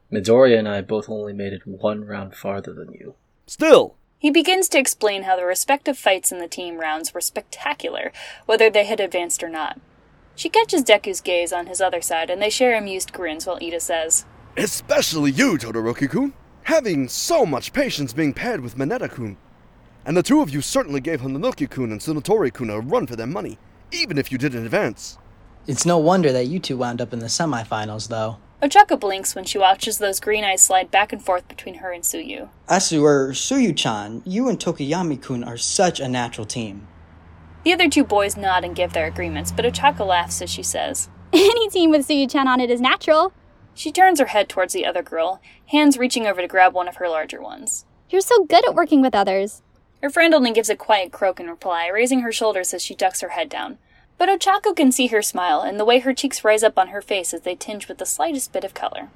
Midoriya 0.09 0.59
and 0.59 0.69
I 0.69 0.79
both 0.79 1.09
only 1.09 1.33
made 1.33 1.51
it 1.51 1.67
one 1.67 2.05
round 2.05 2.33
farther 2.33 2.73
than 2.73 2.93
you. 2.93 3.15
Still, 3.45 3.97
He 4.19 4.31
begins 4.31 4.67
to 4.69 4.79
explain 4.79 5.23
how 5.23 5.35
the 5.35 5.45
respective 5.45 5.97
fights 5.97 6.31
in 6.31 6.39
the 6.39 6.47
team 6.47 6.79
rounds 6.79 7.13
were 7.13 7.21
spectacular, 7.21 8.11
whether 8.47 8.69
they 8.69 8.85
had 8.85 8.99
advanced 8.99 9.43
or 9.43 9.49
not. 9.49 9.79
She 10.35 10.49
catches 10.49 10.83
Deku's 10.83 11.21
gaze 11.21 11.53
on 11.53 11.67
his 11.67 11.81
other 11.81 12.01
side, 12.01 12.31
and 12.31 12.41
they 12.41 12.49
share 12.49 12.75
amused 12.75 13.13
grins 13.13 13.45
while 13.45 13.59
Ida 13.61 13.79
says, 13.79 14.25
especially 14.57 15.31
you, 15.31 15.57
Todoroki-kun, 15.57 16.33
having 16.63 17.07
so 17.07 17.45
much 17.45 17.73
patience 17.73 18.11
being 18.11 18.33
paired 18.33 18.61
with 18.61 18.75
Mineta-kun. 18.75 19.37
And 20.03 20.17
the 20.17 20.23
two 20.23 20.41
of 20.41 20.49
you 20.49 20.61
certainly 20.61 20.99
gave 20.99 21.21
Hananuki-kun 21.21 21.91
and 21.91 22.01
Sunotori-kun 22.01 22.71
a 22.71 22.79
run 22.79 23.05
for 23.05 23.15
their 23.15 23.27
money, 23.27 23.59
even 23.91 24.17
if 24.17 24.31
you 24.31 24.39
didn't 24.39 24.65
advance. 24.65 25.19
It's 25.67 25.85
no 25.85 25.99
wonder 25.99 26.31
that 26.31 26.47
you 26.47 26.59
two 26.59 26.77
wound 26.77 27.01
up 27.01 27.13
in 27.13 27.19
the 27.19 27.27
semifinals, 27.27 28.07
though. 28.07 28.37
Ochako 28.61 28.99
blinks 28.99 29.35
when 29.35 29.45
she 29.45 29.59
watches 29.59 29.99
those 29.99 30.19
green 30.19 30.43
eyes 30.43 30.63
slide 30.63 30.89
back 30.89 31.13
and 31.13 31.23
forth 31.23 31.47
between 31.47 31.75
her 31.75 31.91
and 31.91 32.03
Tsuyu. 32.03 32.49
Asu 32.67 33.03
or 33.03 33.29
Tsuyu-chan, 33.29 34.23
you 34.25 34.49
and 34.49 34.59
Tokoyami-kun 34.59 35.43
are 35.43 35.57
such 35.57 35.99
a 35.99 36.07
natural 36.07 36.45
team. 36.45 36.87
The 37.63 37.73
other 37.73 37.87
two 37.87 38.03
boys 38.03 38.35
nod 38.35 38.63
and 38.63 38.75
give 38.75 38.93
their 38.93 39.05
agreements, 39.05 39.51
but 39.51 39.65
Ochako 39.65 40.07
laughs 40.07 40.41
as 40.41 40.49
she 40.49 40.63
says. 40.63 41.07
Any 41.33 41.69
team 41.69 41.91
with 41.91 42.07
Tsuyu-chan 42.07 42.47
on 42.47 42.59
it 42.59 42.71
is 42.71 42.81
natural. 42.81 43.31
She 43.75 43.91
turns 43.91 44.19
her 44.19 44.25
head 44.25 44.49
towards 44.49 44.73
the 44.73 44.87
other 44.87 45.03
girl, 45.03 45.39
hands 45.67 45.99
reaching 45.99 46.25
over 46.25 46.41
to 46.41 46.47
grab 46.47 46.73
one 46.73 46.87
of 46.87 46.95
her 46.95 47.07
larger 47.07 47.39
ones. 47.39 47.85
You're 48.09 48.21
so 48.21 48.43
good 48.45 48.67
at 48.67 48.73
working 48.73 49.03
with 49.03 49.13
others. 49.13 49.61
Her 50.01 50.09
friend 50.09 50.33
only 50.33 50.51
gives 50.51 50.69
a 50.69 50.75
quiet 50.75 51.11
croak 51.11 51.39
in 51.39 51.47
reply, 51.47 51.89
raising 51.89 52.21
her 52.21 52.31
shoulders 52.31 52.73
as 52.73 52.83
she 52.83 52.95
ducks 52.95 53.21
her 53.21 53.29
head 53.29 53.49
down. 53.49 53.77
But 54.17 54.29
Ochako 54.29 54.75
can 54.75 54.91
see 54.91 55.07
her 55.07 55.21
smile 55.21 55.61
and 55.61 55.79
the 55.79 55.85
way 55.85 55.99
her 55.99 56.13
cheeks 56.13 56.43
rise 56.43 56.63
up 56.63 56.77
on 56.77 56.89
her 56.89 57.01
face 57.01 57.33
as 57.33 57.41
they 57.41 57.55
tinge 57.55 57.87
with 57.87 57.99
the 57.99 58.05
slightest 58.05 58.51
bit 58.51 58.63
of 58.63 58.73
color. 58.73 59.09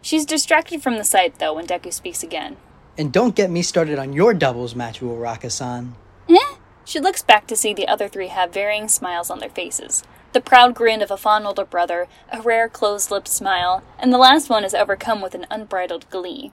She's 0.00 0.26
distracted 0.26 0.82
from 0.82 0.96
the 0.96 1.04
sight, 1.04 1.38
though, 1.38 1.54
when 1.54 1.66
Deku 1.66 1.92
speaks 1.92 2.22
again. 2.22 2.56
And 2.96 3.12
don't 3.12 3.34
get 3.34 3.50
me 3.50 3.62
started 3.62 3.98
on 3.98 4.12
your 4.12 4.34
doubles 4.34 4.74
match, 4.74 5.00
Uraraka-san. 5.00 5.94
Eh? 6.28 6.56
She 6.84 7.00
looks 7.00 7.22
back 7.22 7.46
to 7.46 7.56
see 7.56 7.72
the 7.74 7.88
other 7.88 8.08
three 8.08 8.28
have 8.28 8.52
varying 8.52 8.88
smiles 8.88 9.30
on 9.30 9.38
their 9.38 9.48
faces. 9.48 10.04
The 10.32 10.40
proud 10.40 10.74
grin 10.74 11.00
of 11.00 11.10
a 11.10 11.16
fond 11.16 11.46
older 11.46 11.64
brother, 11.64 12.06
a 12.30 12.42
rare 12.42 12.68
closed 12.68 13.10
lipped 13.10 13.28
smile, 13.28 13.82
and 13.98 14.12
the 14.12 14.18
last 14.18 14.50
one 14.50 14.64
is 14.64 14.74
overcome 14.74 15.22
with 15.22 15.34
an 15.34 15.46
unbridled 15.50 16.08
glee. 16.10 16.52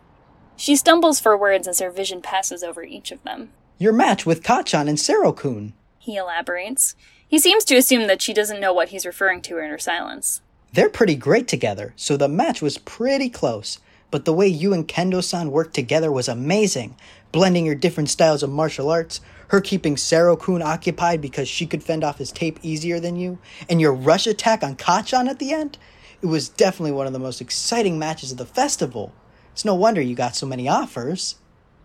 She 0.56 0.76
stumbles 0.76 1.20
for 1.20 1.38
words 1.38 1.68
as 1.68 1.80
her 1.80 1.92
vision 1.92 2.22
passes 2.22 2.64
over 2.64 2.84
each 2.84 3.12
of 3.12 3.24
them. 3.24 3.52
Your 3.78 3.94
match 3.94 4.26
with 4.26 4.44
Kacchan 4.44 4.88
and 4.88 5.00
Sero-kun. 5.00 5.74
He 5.98 6.16
elaborates. 6.16 6.96
He 7.32 7.40
seems 7.40 7.64
to 7.64 7.78
assume 7.78 8.08
that 8.08 8.22
she 8.22 8.34
doesn't 8.34 8.60
know 8.60 8.74
what 8.74 8.90
he's 8.90 9.06
referring 9.06 9.42
to 9.44 9.58
in 9.58 9.70
her 9.70 9.80
silence. 9.80 10.42
They're 10.74 10.90
pretty 10.90 11.16
great 11.16 11.48
together, 11.48 11.94
so 11.96 12.18
the 12.18 12.28
match 12.28 12.62
was 12.62 12.78
pretty 12.78 13.30
close. 13.30 13.80
But 14.12 14.26
the 14.26 14.34
way 14.34 14.48
you 14.48 14.74
and 14.74 14.86
Kendo 14.86 15.24
san 15.24 15.50
worked 15.50 15.74
together 15.74 16.12
was 16.12 16.28
amazing. 16.28 16.98
Blending 17.32 17.66
your 17.66 17.76
different 17.76 18.10
styles 18.10 18.44
of 18.44 18.50
martial 18.50 18.90
arts, 18.90 19.22
her 19.48 19.62
keeping 19.62 19.96
Sero 19.96 20.36
kun 20.36 20.62
occupied 20.62 21.22
because 21.22 21.48
she 21.48 21.66
could 21.66 21.82
fend 21.82 22.04
off 22.04 22.18
his 22.18 22.34
tape 22.34 22.60
easier 22.64 23.00
than 23.00 23.16
you, 23.16 23.40
and 23.70 23.80
your 23.80 23.94
rush 23.94 24.28
attack 24.28 24.62
on 24.62 24.76
Kacchan 24.76 25.30
at 25.30 25.40
the 25.40 25.54
end. 25.54 25.78
It 26.22 26.26
was 26.26 26.50
definitely 26.50 26.92
one 26.92 27.08
of 27.08 27.14
the 27.14 27.20
most 27.20 27.40
exciting 27.40 27.98
matches 27.98 28.34
of 28.34 28.40
the 28.40 28.46
festival. 28.46 29.14
It's 29.54 29.64
no 29.64 29.74
wonder 29.74 30.02
you 30.02 30.16
got 30.16 30.36
so 30.36 30.46
many 30.46 30.68
offers. 30.68 31.36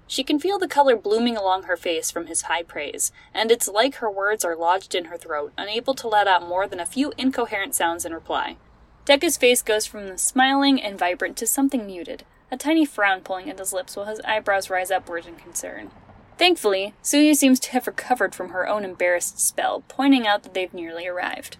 She 0.08 0.22
can 0.22 0.38
feel 0.38 0.58
the 0.58 0.68
color 0.68 0.96
blooming 0.96 1.36
along 1.36 1.64
her 1.64 1.76
face 1.76 2.10
from 2.10 2.26
his 2.26 2.42
high 2.42 2.62
praise, 2.62 3.10
and 3.34 3.50
it's 3.50 3.66
like 3.66 3.96
her 3.96 4.10
words 4.10 4.44
are 4.44 4.56
lodged 4.56 4.94
in 4.94 5.06
her 5.06 5.16
throat, 5.16 5.52
unable 5.58 5.94
to 5.94 6.08
let 6.08 6.28
out 6.28 6.46
more 6.46 6.68
than 6.68 6.78
a 6.78 6.86
few 6.86 7.12
incoherent 7.18 7.74
sounds 7.74 8.04
in 8.04 8.14
reply. 8.14 8.56
Deku's 9.04 9.36
face 9.36 9.62
goes 9.62 9.86
from 9.86 10.16
smiling 10.16 10.80
and 10.80 10.98
vibrant 10.98 11.36
to 11.38 11.46
something 11.46 11.86
muted, 11.86 12.24
a 12.50 12.56
tiny 12.56 12.84
frown 12.84 13.20
pulling 13.20 13.50
at 13.50 13.58
his 13.58 13.72
lips 13.72 13.96
while 13.96 14.06
his 14.06 14.20
eyebrows 14.20 14.70
rise 14.70 14.90
upward 14.90 15.26
in 15.26 15.36
concern. 15.36 15.90
Thankfully, 16.38 16.94
Tsuyu 17.02 17.34
seems 17.34 17.58
to 17.60 17.70
have 17.72 17.86
recovered 17.86 18.34
from 18.34 18.50
her 18.50 18.68
own 18.68 18.84
embarrassed 18.84 19.40
spell, 19.40 19.82
pointing 19.88 20.26
out 20.26 20.42
that 20.42 20.54
they've 20.54 20.74
nearly 20.74 21.06
arrived. 21.06 21.56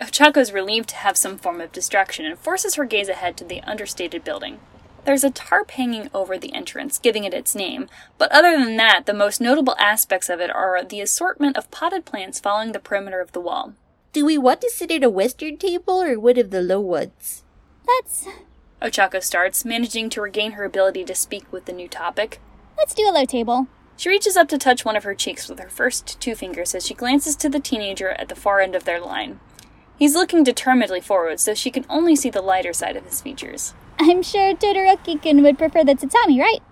Ochako 0.00 0.38
is 0.38 0.52
relieved 0.52 0.88
to 0.90 0.96
have 0.96 1.16
some 1.16 1.38
form 1.38 1.60
of 1.60 1.72
distraction 1.72 2.24
and 2.24 2.38
forces 2.38 2.74
her 2.74 2.84
gaze 2.84 3.08
ahead 3.08 3.36
to 3.36 3.44
the 3.44 3.62
understated 3.62 4.24
building. 4.24 4.58
There's 5.04 5.24
a 5.24 5.30
tarp 5.30 5.70
hanging 5.72 6.10
over 6.12 6.38
the 6.38 6.54
entrance, 6.54 6.98
giving 6.98 7.24
it 7.24 7.34
its 7.34 7.54
name, 7.54 7.88
but 8.18 8.30
other 8.30 8.52
than 8.52 8.76
that, 8.76 9.06
the 9.06 9.14
most 9.14 9.40
notable 9.40 9.74
aspects 9.78 10.28
of 10.28 10.40
it 10.40 10.50
are 10.50 10.84
the 10.84 11.00
assortment 11.00 11.56
of 11.56 11.70
potted 11.70 12.04
plants 12.04 12.38
following 12.38 12.72
the 12.72 12.78
perimeter 12.78 13.20
of 13.20 13.32
the 13.32 13.40
wall. 13.40 13.74
Do 14.12 14.26
we 14.26 14.36
want 14.36 14.60
to 14.60 14.70
sit 14.70 14.90
at 14.90 15.04
a 15.04 15.10
western 15.10 15.56
table 15.56 16.02
or 16.02 16.18
one 16.18 16.38
of 16.38 16.50
the 16.50 16.60
low 16.60 16.80
ones? 16.80 17.44
Let's 17.86 18.26
Ochako 18.82 19.22
starts, 19.22 19.64
managing 19.64 20.08
to 20.10 20.22
regain 20.22 20.52
her 20.52 20.64
ability 20.64 21.04
to 21.04 21.14
speak 21.14 21.52
with 21.52 21.66
the 21.66 21.72
new 21.72 21.88
topic. 21.88 22.40
let's 22.78 22.94
do 22.94 23.08
a 23.08 23.12
low 23.12 23.24
table. 23.24 23.68
She 23.96 24.08
reaches 24.08 24.36
up 24.36 24.48
to 24.48 24.56
touch 24.56 24.84
one 24.84 24.96
of 24.96 25.04
her 25.04 25.14
cheeks 25.14 25.48
with 25.48 25.58
her 25.58 25.68
first 25.68 26.18
two 26.20 26.34
fingers 26.34 26.74
as 26.74 26.86
she 26.86 26.94
glances 26.94 27.36
to 27.36 27.50
the 27.50 27.60
teenager 27.60 28.10
at 28.10 28.30
the 28.30 28.34
far 28.34 28.60
end 28.60 28.74
of 28.74 28.84
their 28.84 29.00
line. 29.00 29.38
He's 30.00 30.14
looking 30.14 30.42
determinedly 30.42 31.02
forward, 31.02 31.40
so 31.40 31.52
she 31.52 31.70
can 31.70 31.84
only 31.90 32.16
see 32.16 32.30
the 32.30 32.40
lighter 32.40 32.72
side 32.72 32.96
of 32.96 33.04
his 33.04 33.20
features. 33.20 33.74
I'm 33.98 34.22
sure 34.22 34.54
Todoroki-kun 34.54 35.42
would 35.42 35.58
prefer 35.58 35.84
the 35.84 35.94
tatami, 35.94 36.40
right? 36.40 36.62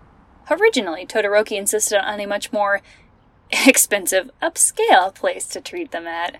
Originally, 0.51 1.05
Todoroki 1.05 1.59
insisted 1.59 2.03
on 2.03 2.21
a 2.21 2.27
much 2.27 2.55
more 2.55 2.81
expensive, 3.67 4.31
upscale 4.41 5.15
place 5.15 5.47
to 5.49 5.61
treat 5.61 5.91
them 5.91 6.07
at. 6.07 6.39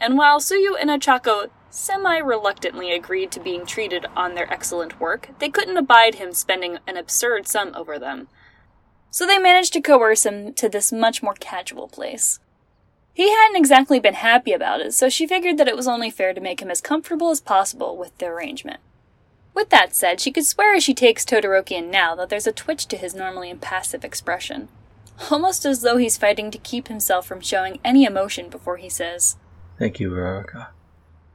And 0.00 0.16
while 0.16 0.40
Tsuyu 0.40 0.76
and 0.80 0.88
Ochako 0.88 1.50
semi 1.68 2.16
reluctantly 2.16 2.90
agreed 2.90 3.30
to 3.32 3.40
being 3.40 3.66
treated 3.66 4.06
on 4.16 4.34
their 4.34 4.50
excellent 4.50 4.98
work, 4.98 5.28
they 5.40 5.50
couldn't 5.50 5.76
abide 5.76 6.14
him 6.14 6.32
spending 6.32 6.78
an 6.86 6.96
absurd 6.96 7.48
sum 7.48 7.74
over 7.74 7.98
them. 7.98 8.28
So 9.10 9.26
they 9.26 9.38
managed 9.38 9.74
to 9.74 9.82
coerce 9.82 10.24
him 10.24 10.54
to 10.54 10.70
this 10.70 10.90
much 10.90 11.22
more 11.22 11.34
casual 11.34 11.86
place. 11.86 12.40
He 13.12 13.30
hadn't 13.30 13.56
exactly 13.56 14.00
been 14.00 14.14
happy 14.14 14.52
about 14.52 14.80
it, 14.80 14.94
so 14.94 15.08
she 15.08 15.26
figured 15.26 15.58
that 15.58 15.68
it 15.68 15.76
was 15.76 15.88
only 15.88 16.10
fair 16.10 16.32
to 16.32 16.40
make 16.40 16.62
him 16.62 16.70
as 16.70 16.80
comfortable 16.80 17.30
as 17.30 17.40
possible 17.40 17.96
with 17.96 18.16
the 18.18 18.26
arrangement. 18.26 18.80
With 19.54 19.70
that 19.70 19.94
said, 19.94 20.20
she 20.20 20.30
could 20.30 20.46
swear 20.46 20.74
as 20.74 20.84
she 20.84 20.94
takes 20.94 21.24
Todoroki 21.24 21.72
in 21.72 21.90
now 21.90 22.14
that 22.14 22.28
there's 22.28 22.46
a 22.46 22.52
twitch 22.52 22.86
to 22.86 22.96
his 22.96 23.14
normally 23.14 23.50
impassive 23.50 24.04
expression. 24.04 24.68
Almost 25.30 25.66
as 25.66 25.82
though 25.82 25.96
he's 25.96 26.16
fighting 26.16 26.50
to 26.50 26.58
keep 26.58 26.88
himself 26.88 27.26
from 27.26 27.40
showing 27.40 27.78
any 27.84 28.04
emotion 28.04 28.48
before 28.48 28.78
he 28.78 28.88
says, 28.88 29.36
Thank 29.78 30.00
you, 30.00 30.10
Uraraka. 30.10 30.68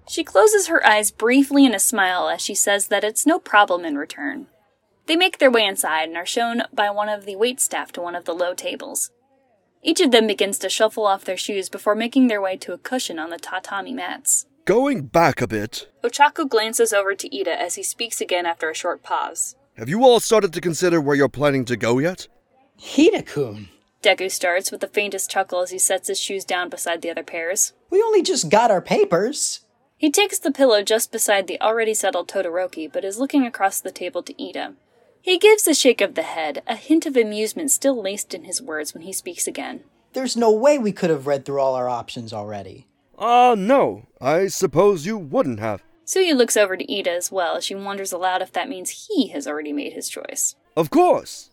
She 0.08 0.24
closes 0.24 0.68
her 0.68 0.86
eyes 0.86 1.12
briefly 1.12 1.66
in 1.66 1.76
a 1.76 1.80
smile 1.80 2.30
as 2.30 2.42
she 2.42 2.56
says 2.56 2.88
that 2.88 3.04
it's 3.04 3.26
no 3.26 3.40
problem 3.40 3.86
in 3.86 3.98
return. 3.98 4.48
They 5.08 5.16
make 5.16 5.38
their 5.38 5.52
way 5.52 5.66
inside 5.66 6.08
and 6.08 6.18
are 6.18 6.26
shown 6.26 6.64
by 6.74 6.90
one 6.90 7.10
of 7.10 7.26
the 7.26 7.36
wait 7.36 7.60
staff 7.60 7.92
to 7.94 8.02
one 8.02 8.16
of 8.16 8.26
the 8.26 8.34
low 8.34 8.54
tables. 8.54 9.12
Each 9.88 10.02
of 10.02 10.10
them 10.10 10.26
begins 10.26 10.58
to 10.60 10.70
shuffle 10.70 11.06
off 11.06 11.26
their 11.26 11.38
shoes 11.38 11.70
before 11.70 11.94
making 11.94 12.26
their 12.28 12.42
way 12.42 12.58
to 12.58 12.74
a 12.74 12.78
cushion 12.80 13.20
on 13.20 13.30
the 13.30 13.38
tatami 13.38 13.94
mats. 13.94 14.48
Going 14.66 15.04
back 15.04 15.42
a 15.42 15.48
bit, 15.48 15.92
Ochako 16.04 16.50
glances 16.50 16.92
over 16.92 17.14
to 17.14 17.40
Ida 17.40 17.62
as 17.62 17.76
he 17.76 17.84
speaks 17.84 18.20
again 18.20 18.48
after 18.48 18.68
a 18.68 18.74
short 18.74 19.04
pause. 19.04 19.56
have 19.78 19.88
you 19.88 20.04
all 20.04 20.20
started 20.20 20.54
to 20.54 20.60
consider 20.60 21.00
where 21.00 21.16
you're 21.16 21.30
planning 21.30 21.66
to 21.66 21.78
go 21.78 22.00
yet? 22.00 22.28
Ida-kun, 22.98 23.70
Deku 24.02 24.32
starts 24.32 24.72
with 24.72 24.82
the 24.82 24.88
faintest 24.88 25.30
chuckle 25.30 25.62
as 25.62 25.70
he 25.70 25.78
sets 25.78 26.08
his 26.08 26.20
shoes 26.20 26.46
down 26.46 26.68
beside 26.68 27.04
the 27.04 27.12
other 27.12 27.24
pairs. 27.24 27.74
we 27.92 28.02
only 28.02 28.24
just 28.24 28.50
got 28.50 28.72
our 28.72 28.82
papers. 28.82 29.60
He 29.98 30.10
takes 30.10 30.40
the 30.40 30.52
pillow 30.52 30.82
just 30.82 31.12
beside 31.12 31.46
the 31.46 31.62
already 31.62 31.94
settled 31.94 32.28
Todoroki, 32.28 32.92
but 32.92 33.06
is 33.06 33.20
looking 33.20 33.46
across 33.46 33.80
the 33.82 33.92
table 33.92 34.24
to 34.24 34.44
Ida. 34.44 34.74
He 35.26 35.40
gives 35.40 35.68
a 35.68 35.74
shake 35.74 36.02
of 36.02 36.14
the 36.14 36.22
head, 36.22 36.62
a 36.68 36.76
hint 36.76 37.08
of 37.08 37.18
amusement 37.18 37.72
still 37.72 38.00
laced 38.00 38.36
in 38.36 38.44
his 38.44 38.62
words 38.62 38.94
when 38.94 39.02
he 39.02 39.12
speaks 39.12 39.48
again. 39.48 39.84
There's 40.14 40.38
no 40.38 40.52
way 40.52 40.78
we 40.78 40.92
could 40.92 41.10
have 41.10 41.26
read 41.26 41.46
through 41.46 41.60
all 41.60 41.74
our 41.74 41.90
options 41.90 42.32
already. 42.32 42.86
Ah, 43.18 43.56
no. 43.58 44.06
I 44.22 44.46
suppose 44.46 45.08
you 45.08 45.18
wouldn't 45.18 45.60
have. 45.60 45.82
Tsuyu 46.06 46.36
looks 46.36 46.56
over 46.56 46.78
to 46.78 46.96
Ida 46.96 47.10
as 47.10 47.32
well 47.32 47.56
as 47.56 47.66
she 47.66 47.74
wonders 47.74 48.12
aloud 48.12 48.44
if 48.44 48.54
that 48.54 48.70
means 48.70 49.08
he 49.10 49.30
has 49.30 49.48
already 49.48 49.74
made 49.74 49.94
his 49.94 50.10
choice. 50.10 50.58
Of 50.78 50.92
course. 50.92 51.50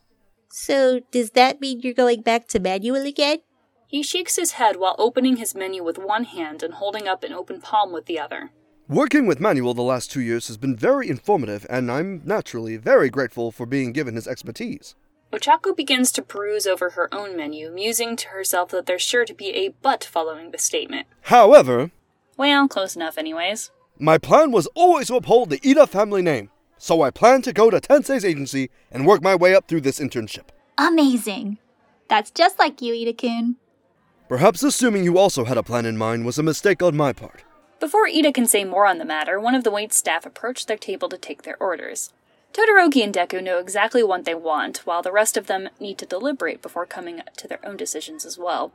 So, 0.51 1.01
does 1.11 1.31
that 1.31 1.63
mean 1.63 1.81
you're 1.81 1.95
going 1.95 2.21
back 2.21 2.49
to 2.49 2.61
manual 2.61 3.07
again? 3.07 3.39
He 3.87 4.03
shakes 4.03 4.37
his 4.37 4.53
head 4.53 4.77
while 4.77 4.97
opening 4.99 5.37
his 5.37 5.55
menu 5.55 5.83
with 5.83 5.97
one 5.97 6.25
hand 6.25 6.63
and 6.63 6.75
holding 6.75 7.09
up 7.09 7.25
an 7.25 7.33
open 7.33 7.63
palm 7.63 7.91
with 7.91 8.05
the 8.05 8.19
other. 8.19 8.51
Working 8.93 9.25
with 9.25 9.41
Manual 9.41 9.73
the 9.73 9.81
last 9.81 10.11
two 10.11 10.21
years 10.21 10.49
has 10.49 10.59
been 10.59 10.77
very 10.77 11.09
informative, 11.09 11.65
and 11.71 11.91
I'm 11.91 12.21
naturally 12.27 12.77
very 12.77 13.09
grateful 13.09 13.51
for 13.51 13.65
being 13.65 13.91
given 13.91 14.17
his 14.17 14.29
expertise. 14.29 14.95
Ochako 15.33 15.75
begins 15.75 16.13
to 16.13 16.21
peruse 16.21 16.67
over 16.67 16.91
her 16.91 17.09
own 17.11 17.35
menu, 17.35 17.71
musing 17.71 18.17
to 18.17 18.29
herself 18.29 18.69
that 18.69 18.85
there's 18.85 19.01
sure 19.01 19.25
to 19.25 19.33
be 19.33 19.49
a 19.55 19.71
but 19.81 20.05
following 20.05 20.51
the 20.51 20.59
statement. 20.59 21.07
However, 21.23 21.91
Well, 22.37 22.69
close 22.69 22.95
enough, 22.95 23.17
anyways. 23.17 23.71
my 23.99 24.19
plan 24.19 24.53
was 24.53 24.67
always 24.75 25.07
to 25.07 25.17
uphold 25.17 25.49
the 25.49 25.61
Ida 25.67 25.87
family 25.87 26.21
name, 26.21 26.51
so 26.77 27.01
I 27.01 27.11
plan 27.11 27.41
to 27.43 27.55
go 27.55 27.71
to 27.71 27.81
Tensei's 27.81 28.27
agency 28.27 28.69
and 28.91 29.07
work 29.07 29.23
my 29.23 29.35
way 29.35 29.55
up 29.55 29.69
through 29.69 29.81
this 29.81 30.01
internship. 30.01 30.51
Amazing. 30.77 31.57
That's 32.09 32.31
just 32.31 32.59
like 32.59 32.83
you, 32.83 32.93
Ida-kun. 32.93 33.57
Perhaps 34.29 34.63
assuming 34.63 35.03
you 35.03 35.17
also 35.17 35.47
had 35.47 35.57
a 35.57 35.63
plan 35.63 35.87
in 35.87 35.97
mind 35.97 36.27
was 36.27 36.39
a 36.39 36.43
mistake 36.43 36.83
on 36.83 36.95
my 36.95 37.15
part. 37.15 37.43
Before 37.83 38.07
Ida 38.07 38.33
can 38.33 38.47
say 38.47 38.63
more 38.63 38.87
on 38.87 38.99
the 38.99 39.05
matter, 39.05 39.41
one 39.41 39.57
of 39.57 39.65
the 39.65 39.71
wait 39.73 39.93
staff 39.93 40.25
approached 40.25 40.69
their 40.69 40.77
table 40.77 41.09
to 41.09 41.19
take 41.19 41.43
their 41.43 41.57
orders. 41.57 42.13
Todoroki 42.53 43.03
and 43.03 43.13
Deku 43.13 43.43
know 43.43 43.59
exactly 43.59 44.05
what 44.05 44.25
they 44.25 44.37
want, 44.37 44.87
while 44.87 45.03
the 45.03 45.11
rest 45.11 45.37
of 45.37 45.49
them 45.49 45.69
need 45.81 45.99
to 45.99 46.07
deliberate 46.07 46.63
before 46.63 46.87
coming 46.87 47.23
to 47.37 47.49
their 47.49 47.59
own 47.67 47.77
decisions 47.77 48.25
as 48.25 48.39
well. 48.39 48.71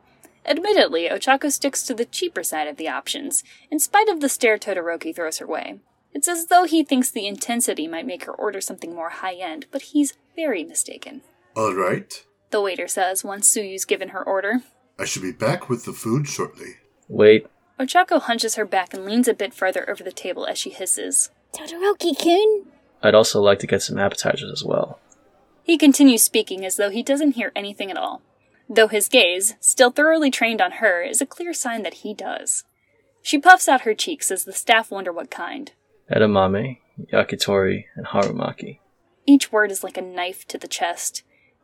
Admittedly, 0.45 1.07
Ochako 1.07 1.49
sticks 1.49 1.83
to 1.83 1.93
the 1.93 2.03
cheaper 2.03 2.43
side 2.43 2.67
of 2.67 2.75
the 2.75 2.89
options, 2.89 3.45
in 3.71 3.79
spite 3.79 4.09
of 4.09 4.19
the 4.19 4.27
stare 4.27 4.57
Todoroki 4.57 5.15
throws 5.15 5.37
her 5.37 5.47
way. 5.47 5.79
It's 6.13 6.27
as 6.27 6.47
though 6.47 6.65
he 6.65 6.83
thinks 6.83 7.09
the 7.09 7.27
intensity 7.27 7.87
might 7.87 8.05
make 8.05 8.25
her 8.25 8.33
order 8.33 8.59
something 8.59 8.93
more 8.93 9.11
high 9.11 9.35
end, 9.35 9.67
but 9.71 9.83
he's 9.83 10.17
very 10.35 10.65
mistaken. 10.65 11.21
All 11.55 11.73
right. 11.73 12.25
The 12.49 12.59
waiter 12.59 12.89
says 12.89 13.23
once 13.23 13.49
Tsuyu's 13.55 13.85
given 13.85 14.09
her 14.09 14.21
order. 14.21 14.63
I 14.99 15.05
should 15.05 15.21
be 15.21 15.31
back 15.31 15.69
with 15.69 15.85
the 15.85 15.93
food 15.93 16.27
shortly. 16.27 16.75
Wait, 17.07 17.47
Ochako 17.79 18.21
hunches 18.21 18.55
her 18.55 18.65
back 18.65 18.93
and 18.93 19.05
leans 19.05 19.27
a 19.27 19.33
bit 19.33 19.53
further 19.53 19.87
over 19.89 20.03
the 20.03 20.11
table 20.11 20.45
as 20.47 20.57
she 20.57 20.71
hisses. 20.71 21.29
Todoroki-kun. 21.53 22.65
I'd 23.03 23.15
also 23.15 23.41
like 23.41 23.59
to 23.59 23.67
get 23.67 23.83
some 23.83 23.99
appetizers 23.99 24.51
as 24.51 24.63
well. 24.63 24.99
He 25.63 25.77
continues 25.77 26.23
speaking 26.23 26.65
as 26.65 26.77
though 26.77 26.89
he 26.89 27.03
doesn't 27.03 27.33
hear 27.33 27.51
anything 27.55 27.91
at 27.91 27.97
all, 27.97 28.21
though 28.67 28.87
his 28.87 29.07
gaze, 29.07 29.55
still 29.59 29.91
thoroughly 29.91 30.31
trained 30.31 30.61
on 30.61 30.73
her, 30.73 31.01
is 31.03 31.21
a 31.21 31.25
clear 31.25 31.53
sign 31.53 31.83
that 31.83 31.95
he 31.95 32.13
does. 32.13 32.63
She 33.21 33.37
puffs 33.37 33.67
out 33.67 33.81
her 33.81 33.93
cheeks 33.93 34.31
as 34.31 34.45
the 34.45 34.53
staff 34.53 34.89
wonder 34.89 35.11
what 35.11 35.29
kind. 35.29 35.71
Edamame, 36.09 36.77
yakitori, 37.13 37.85
and 37.95 38.07
harumaki. 38.07 38.79
Each 39.25 39.51
word 39.51 39.71
is 39.71 39.83
like 39.83 39.97
a 39.97 40.01
knife 40.01 40.47
to 40.47 40.57
the 40.57 40.67
chest. 40.67 41.23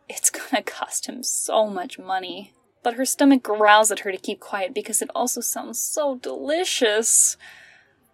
It's 0.09 0.29
gonna 0.29 0.61
cost 0.61 1.07
him 1.07 1.23
so 1.23 1.67
much 1.67 1.97
money. 1.97 2.53
But 2.83 2.95
her 2.95 3.05
stomach 3.05 3.41
growls 3.43 3.91
at 3.91 3.99
her 3.99 4.11
to 4.11 4.17
keep 4.17 4.39
quiet 4.39 4.73
because 4.73 5.01
it 5.01 5.09
also 5.15 5.41
sounds 5.41 5.79
so 5.79 6.17
delicious. 6.17 7.37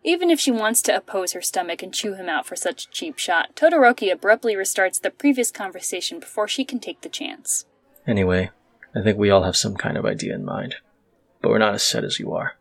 Even 0.04 0.30
if 0.30 0.40
she 0.40 0.52
wants 0.52 0.82
to 0.84 0.96
oppose 0.96 1.34
her 1.34 1.42
stomach 1.42 1.84
and 1.84 1.94
chew 1.94 2.14
him 2.14 2.30
out 2.30 2.46
for 2.46 2.56
such 2.56 2.86
a 2.86 2.90
cheap 2.92 3.18
shot, 3.18 3.56
Todoroki 3.56 4.12
abruptly 4.12 4.54
restarts 4.54 5.02
the 5.02 5.10
previous 5.10 5.52
conversation 5.52 6.20
before 6.20 6.48
she 6.48 6.64
can 6.64 6.80
take 6.80 7.02
the 7.02 7.10
chance. 7.10 7.66
Anyway, 8.08 8.52
I 8.96 9.02
think 9.02 9.18
we 9.18 9.30
all 9.30 9.44
have 9.44 9.58
some 9.58 9.76
kind 9.76 9.98
of 9.98 10.06
idea 10.06 10.34
in 10.34 10.46
mind. 10.46 10.76
But 11.42 11.50
we're 11.50 11.58
not 11.58 11.74
as 11.74 11.84
set 11.84 12.04
as 12.04 12.20
you 12.20 12.34
are, 12.34 12.56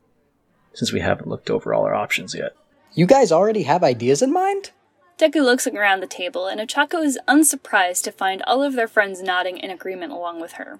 since 0.72 0.92
we 0.92 1.00
haven't 1.00 1.28
looked 1.28 1.50
over 1.50 1.72
all 1.72 1.84
our 1.84 1.94
options 1.94 2.34
yet. 2.34 2.56
You 2.94 3.06
guys 3.06 3.30
already 3.30 3.64
have 3.64 3.84
ideas 3.84 4.22
in 4.22 4.32
mind? 4.32 4.72
Deku 5.18 5.42
looks 5.42 5.66
around 5.66 6.00
the 6.00 6.06
table, 6.06 6.46
and 6.46 6.60
Ochako 6.60 7.04
is 7.04 7.18
unsurprised 7.26 8.04
to 8.04 8.12
find 8.12 8.42
all 8.42 8.62
of 8.62 8.74
their 8.74 8.86
friends 8.86 9.20
nodding 9.20 9.58
in 9.58 9.70
agreement 9.70 10.12
along 10.12 10.40
with 10.40 10.52
her. 10.52 10.78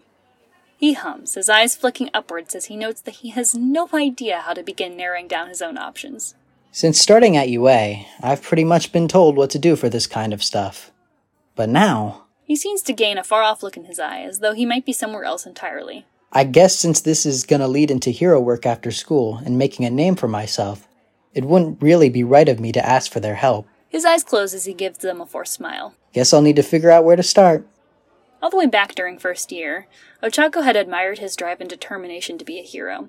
He 0.78 0.92
hums, 0.92 1.34
his 1.34 1.50
eyes 1.50 1.74
flicking 1.74 2.08
upwards 2.14 2.54
as 2.54 2.66
he 2.66 2.76
notes 2.76 3.00
that 3.00 3.16
he 3.16 3.30
has 3.30 3.52
no 3.52 3.88
idea 3.92 4.38
how 4.38 4.54
to 4.54 4.62
begin 4.62 4.96
narrowing 4.96 5.26
down 5.26 5.48
his 5.48 5.60
own 5.60 5.76
options. 5.76 6.36
Since 6.70 7.00
starting 7.00 7.36
at 7.36 7.48
UA, 7.48 8.06
I've 8.22 8.42
pretty 8.42 8.62
much 8.62 8.92
been 8.92 9.08
told 9.08 9.36
what 9.36 9.50
to 9.50 9.58
do 9.58 9.74
for 9.74 9.88
this 9.88 10.06
kind 10.06 10.32
of 10.32 10.44
stuff. 10.44 10.92
But 11.56 11.68
now, 11.68 12.26
He 12.44 12.54
seems 12.54 12.80
to 12.82 12.92
gain 12.92 13.18
a 13.18 13.24
far 13.24 13.42
off 13.42 13.62
look 13.62 13.76
in 13.76 13.84
his 13.86 13.98
eye, 13.98 14.20
as 14.22 14.38
though 14.38 14.54
he 14.54 14.64
might 14.64 14.86
be 14.86 14.92
somewhere 14.92 15.24
else 15.24 15.44
entirely. 15.44 16.06
I 16.32 16.44
guess 16.44 16.78
since 16.78 17.00
this 17.00 17.26
is 17.26 17.44
gonna 17.44 17.68
lead 17.68 17.90
into 17.90 18.10
hero 18.10 18.40
work 18.40 18.64
after 18.64 18.90
school 18.92 19.40
and 19.44 19.58
making 19.58 19.84
a 19.84 19.90
name 19.90 20.14
for 20.14 20.28
myself, 20.28 20.86
it 21.34 21.44
wouldn't 21.44 21.82
really 21.82 22.08
be 22.08 22.22
right 22.22 22.48
of 22.48 22.60
me 22.60 22.70
to 22.72 22.86
ask 22.86 23.10
for 23.10 23.20
their 23.20 23.34
help. 23.34 23.66
His 23.88 24.04
eyes 24.04 24.22
close 24.22 24.54
as 24.54 24.64
he 24.64 24.74
gives 24.74 24.98
them 24.98 25.20
a 25.20 25.26
forced 25.26 25.54
smile. 25.54 25.94
Guess 26.12 26.32
I'll 26.32 26.40
need 26.40 26.56
to 26.56 26.62
figure 26.62 26.90
out 26.90 27.04
where 27.04 27.16
to 27.16 27.22
start. 27.22 27.66
All 28.40 28.50
the 28.50 28.56
way 28.56 28.66
back 28.66 28.94
during 28.94 29.18
first 29.18 29.50
year, 29.50 29.88
Ochako 30.22 30.62
had 30.62 30.76
admired 30.76 31.18
his 31.18 31.36
drive 31.36 31.60
and 31.60 31.68
determination 31.68 32.38
to 32.38 32.44
be 32.44 32.58
a 32.58 32.62
hero. 32.62 33.08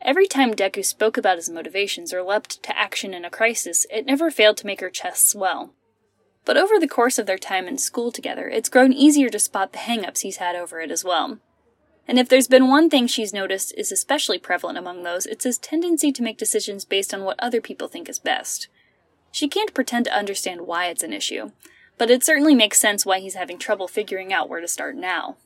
Every 0.00 0.28
time 0.28 0.54
Deku 0.54 0.84
spoke 0.84 1.16
about 1.16 1.36
his 1.36 1.50
motivations 1.50 2.12
or 2.12 2.22
leapt 2.22 2.62
to 2.62 2.78
action 2.78 3.12
in 3.12 3.24
a 3.24 3.30
crisis, 3.30 3.86
it 3.90 4.06
never 4.06 4.30
failed 4.30 4.56
to 4.58 4.66
make 4.66 4.80
her 4.80 4.90
chest 4.90 5.28
swell. 5.28 5.74
But 6.44 6.56
over 6.56 6.78
the 6.78 6.88
course 6.88 7.18
of 7.18 7.26
their 7.26 7.38
time 7.38 7.66
in 7.66 7.76
school 7.78 8.12
together, 8.12 8.48
it's 8.48 8.68
grown 8.68 8.92
easier 8.92 9.28
to 9.30 9.38
spot 9.38 9.72
the 9.72 9.78
hang 9.78 10.06
ups 10.06 10.20
he's 10.20 10.36
had 10.36 10.54
over 10.54 10.80
it 10.80 10.92
as 10.92 11.04
well. 11.04 11.38
And 12.06 12.18
if 12.18 12.28
there's 12.28 12.48
been 12.48 12.68
one 12.68 12.88
thing 12.88 13.06
she's 13.06 13.34
noticed 13.34 13.74
is 13.76 13.92
especially 13.92 14.38
prevalent 14.38 14.78
among 14.78 15.02
those, 15.02 15.26
it's 15.26 15.44
his 15.44 15.58
tendency 15.58 16.10
to 16.12 16.22
make 16.22 16.38
decisions 16.38 16.86
based 16.86 17.12
on 17.12 17.24
what 17.24 17.38
other 17.38 17.60
people 17.60 17.88
think 17.88 18.08
is 18.08 18.18
best. 18.18 18.68
She 19.30 19.46
can't 19.46 19.74
pretend 19.74 20.06
to 20.06 20.16
understand 20.16 20.62
why 20.62 20.86
it's 20.86 21.02
an 21.02 21.12
issue, 21.12 21.50
but 21.98 22.10
it 22.10 22.24
certainly 22.24 22.54
makes 22.54 22.78
sense 22.80 23.04
why 23.04 23.18
he's 23.20 23.34
having 23.34 23.58
trouble 23.58 23.88
figuring 23.88 24.32
out 24.32 24.48
where 24.48 24.60
to 24.60 24.68
start 24.68 24.96
now. 24.96 25.36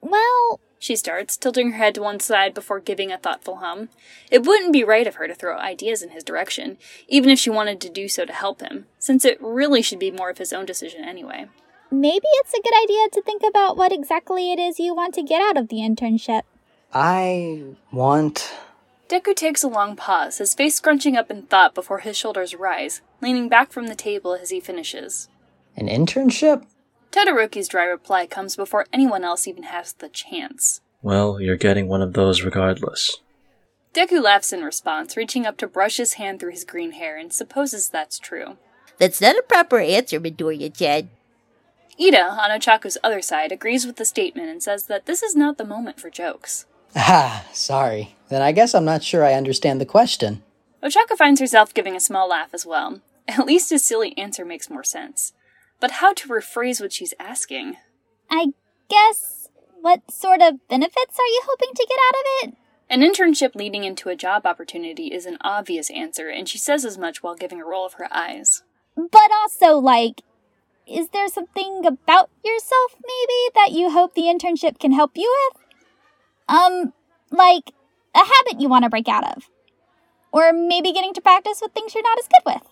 Well, 0.00 0.60
She 0.78 0.96
starts, 0.96 1.36
tilting 1.36 1.72
her 1.72 1.76
head 1.76 1.94
to 1.96 2.02
one 2.02 2.20
side 2.20 2.54
before 2.54 2.80
giving 2.80 3.12
a 3.12 3.18
thoughtful 3.18 3.56
hum. 3.56 3.90
It 4.30 4.46
wouldn't 4.46 4.72
be 4.72 4.82
right 4.82 5.06
of 5.06 5.16
her 5.16 5.28
to 5.28 5.34
throw 5.34 5.58
ideas 5.58 6.02
in 6.02 6.08
his 6.10 6.24
direction, 6.24 6.78
even 7.06 7.28
if 7.28 7.38
she 7.38 7.50
wanted 7.50 7.82
to 7.82 7.90
do 7.90 8.08
so 8.08 8.24
to 8.24 8.32
help 8.32 8.62
him, 8.62 8.86
since 8.98 9.26
it 9.26 9.36
really 9.42 9.82
should 9.82 9.98
be 9.98 10.10
more 10.10 10.30
of 10.30 10.38
his 10.38 10.54
own 10.54 10.64
decision 10.64 11.04
anyway. 11.04 11.48
maybe 11.90 12.26
it's 12.40 12.54
a 12.54 12.62
good 12.62 12.72
idea 12.82 13.08
to 13.12 13.20
think 13.22 13.42
about 13.46 13.76
what 13.76 13.92
exactly 13.92 14.52
it 14.52 14.58
is 14.58 14.78
you 14.78 14.94
want 14.94 15.12
to 15.14 15.22
get 15.22 15.42
out 15.42 15.58
of 15.58 15.68
the 15.68 15.80
internship. 15.80 16.42
I 16.94 17.62
want. 17.92 18.50
Deku 19.08 19.34
takes 19.36 19.62
a 19.62 19.68
long 19.68 19.96
pause, 19.96 20.38
his 20.38 20.54
face 20.54 20.76
scrunching 20.76 21.16
up 21.16 21.30
in 21.30 21.42
thought 21.42 21.74
before 21.74 21.98
his 21.98 22.16
shoulders 22.16 22.54
rise, 22.54 23.02
leaning 23.20 23.48
back 23.50 23.70
from 23.70 23.88
the 23.88 23.94
table 23.94 24.34
as 24.34 24.48
he 24.50 24.60
finishes. 24.60 25.28
An 25.76 25.88
internship? 25.88 26.64
Todoroki's 27.10 27.68
dry 27.68 27.84
reply 27.84 28.26
comes 28.26 28.56
before 28.56 28.86
anyone 28.92 29.24
else 29.24 29.48
even 29.48 29.64
has 29.64 29.92
the 29.92 30.08
chance. 30.08 30.80
Well, 31.02 31.40
you're 31.40 31.56
getting 31.56 31.88
one 31.88 32.02
of 32.02 32.12
those 32.12 32.42
regardless. 32.42 33.18
Deku 33.92 34.22
laughs 34.22 34.52
in 34.52 34.62
response, 34.62 35.16
reaching 35.16 35.46
up 35.46 35.56
to 35.56 35.66
brush 35.66 35.96
his 35.96 36.14
hand 36.14 36.38
through 36.38 36.52
his 36.52 36.64
green 36.64 36.92
hair, 36.92 37.16
and 37.16 37.32
supposes 37.32 37.88
that's 37.88 38.18
true. 38.18 38.56
That's 38.98 39.20
not 39.20 39.36
a 39.36 39.42
proper 39.42 39.78
answer, 39.80 40.20
Midoriya 40.20 40.76
Chan. 40.76 41.10
Ida, 42.00 42.22
on 42.22 42.50
Ochako's 42.50 42.98
other 43.02 43.20
side, 43.20 43.50
agrees 43.50 43.86
with 43.86 43.96
the 43.96 44.04
statement 44.04 44.48
and 44.48 44.62
says 44.62 44.84
that 44.84 45.06
this 45.06 45.22
is 45.22 45.34
not 45.34 45.58
the 45.58 45.64
moment 45.64 45.98
for 45.98 46.08
jokes. 46.10 46.66
Ah, 46.94 47.46
sorry. 47.52 48.14
Then 48.28 48.42
I 48.42 48.52
guess 48.52 48.74
I'm 48.74 48.84
not 48.84 49.02
sure 49.02 49.24
I 49.24 49.34
understand 49.34 49.80
the 49.80 49.86
question. 49.86 50.42
Ochako 50.82 51.16
finds 51.16 51.40
herself 51.40 51.74
giving 51.74 51.96
a 51.96 52.00
small 52.00 52.28
laugh 52.28 52.50
as 52.54 52.64
well. 52.64 53.00
At 53.28 53.46
least 53.46 53.70
his 53.70 53.84
silly 53.84 54.16
answer 54.16 54.44
makes 54.44 54.70
more 54.70 54.84
sense. 54.84 55.32
But 55.80 55.92
how 55.92 56.12
to 56.12 56.28
rephrase 56.28 56.80
what 56.80 56.92
she's 56.92 57.14
asking? 57.18 57.76
I 58.30 58.48
guess. 58.88 59.48
What 59.80 60.10
sort 60.10 60.42
of 60.42 60.68
benefits 60.68 61.18
are 61.18 61.26
you 61.26 61.42
hoping 61.46 61.70
to 61.74 61.86
get 61.88 61.98
out 61.98 62.14
of 62.20 62.50
it? 62.50 62.56
An 62.90 63.00
internship 63.00 63.54
leading 63.54 63.84
into 63.84 64.10
a 64.10 64.16
job 64.16 64.44
opportunity 64.44 65.06
is 65.06 65.24
an 65.24 65.38
obvious 65.40 65.88
answer, 65.90 66.28
and 66.28 66.46
she 66.46 66.58
says 66.58 66.84
as 66.84 66.98
much 66.98 67.22
while 67.22 67.34
giving 67.34 67.62
a 67.62 67.64
roll 67.64 67.86
of 67.86 67.94
her 67.94 68.08
eyes. 68.12 68.62
But 68.94 69.30
also, 69.32 69.78
like, 69.78 70.22
is 70.86 71.08
there 71.10 71.28
something 71.28 71.86
about 71.86 72.28
yourself, 72.44 72.96
maybe, 72.96 73.50
that 73.54 73.72
you 73.72 73.90
hope 73.90 74.14
the 74.14 74.22
internship 74.22 74.78
can 74.78 74.92
help 74.92 75.12
you 75.14 75.34
with? 75.48 75.62
Um, 76.48 76.92
like 77.30 77.72
a 78.14 78.18
habit 78.18 78.60
you 78.60 78.68
want 78.68 78.84
to 78.84 78.90
break 78.90 79.08
out 79.08 79.36
of. 79.36 79.48
Or 80.32 80.52
maybe 80.52 80.92
getting 80.92 81.14
to 81.14 81.20
practice 81.20 81.60
with 81.62 81.72
things 81.72 81.94
you're 81.94 82.02
not 82.02 82.18
as 82.18 82.28
good 82.28 82.42
with. 82.44 82.69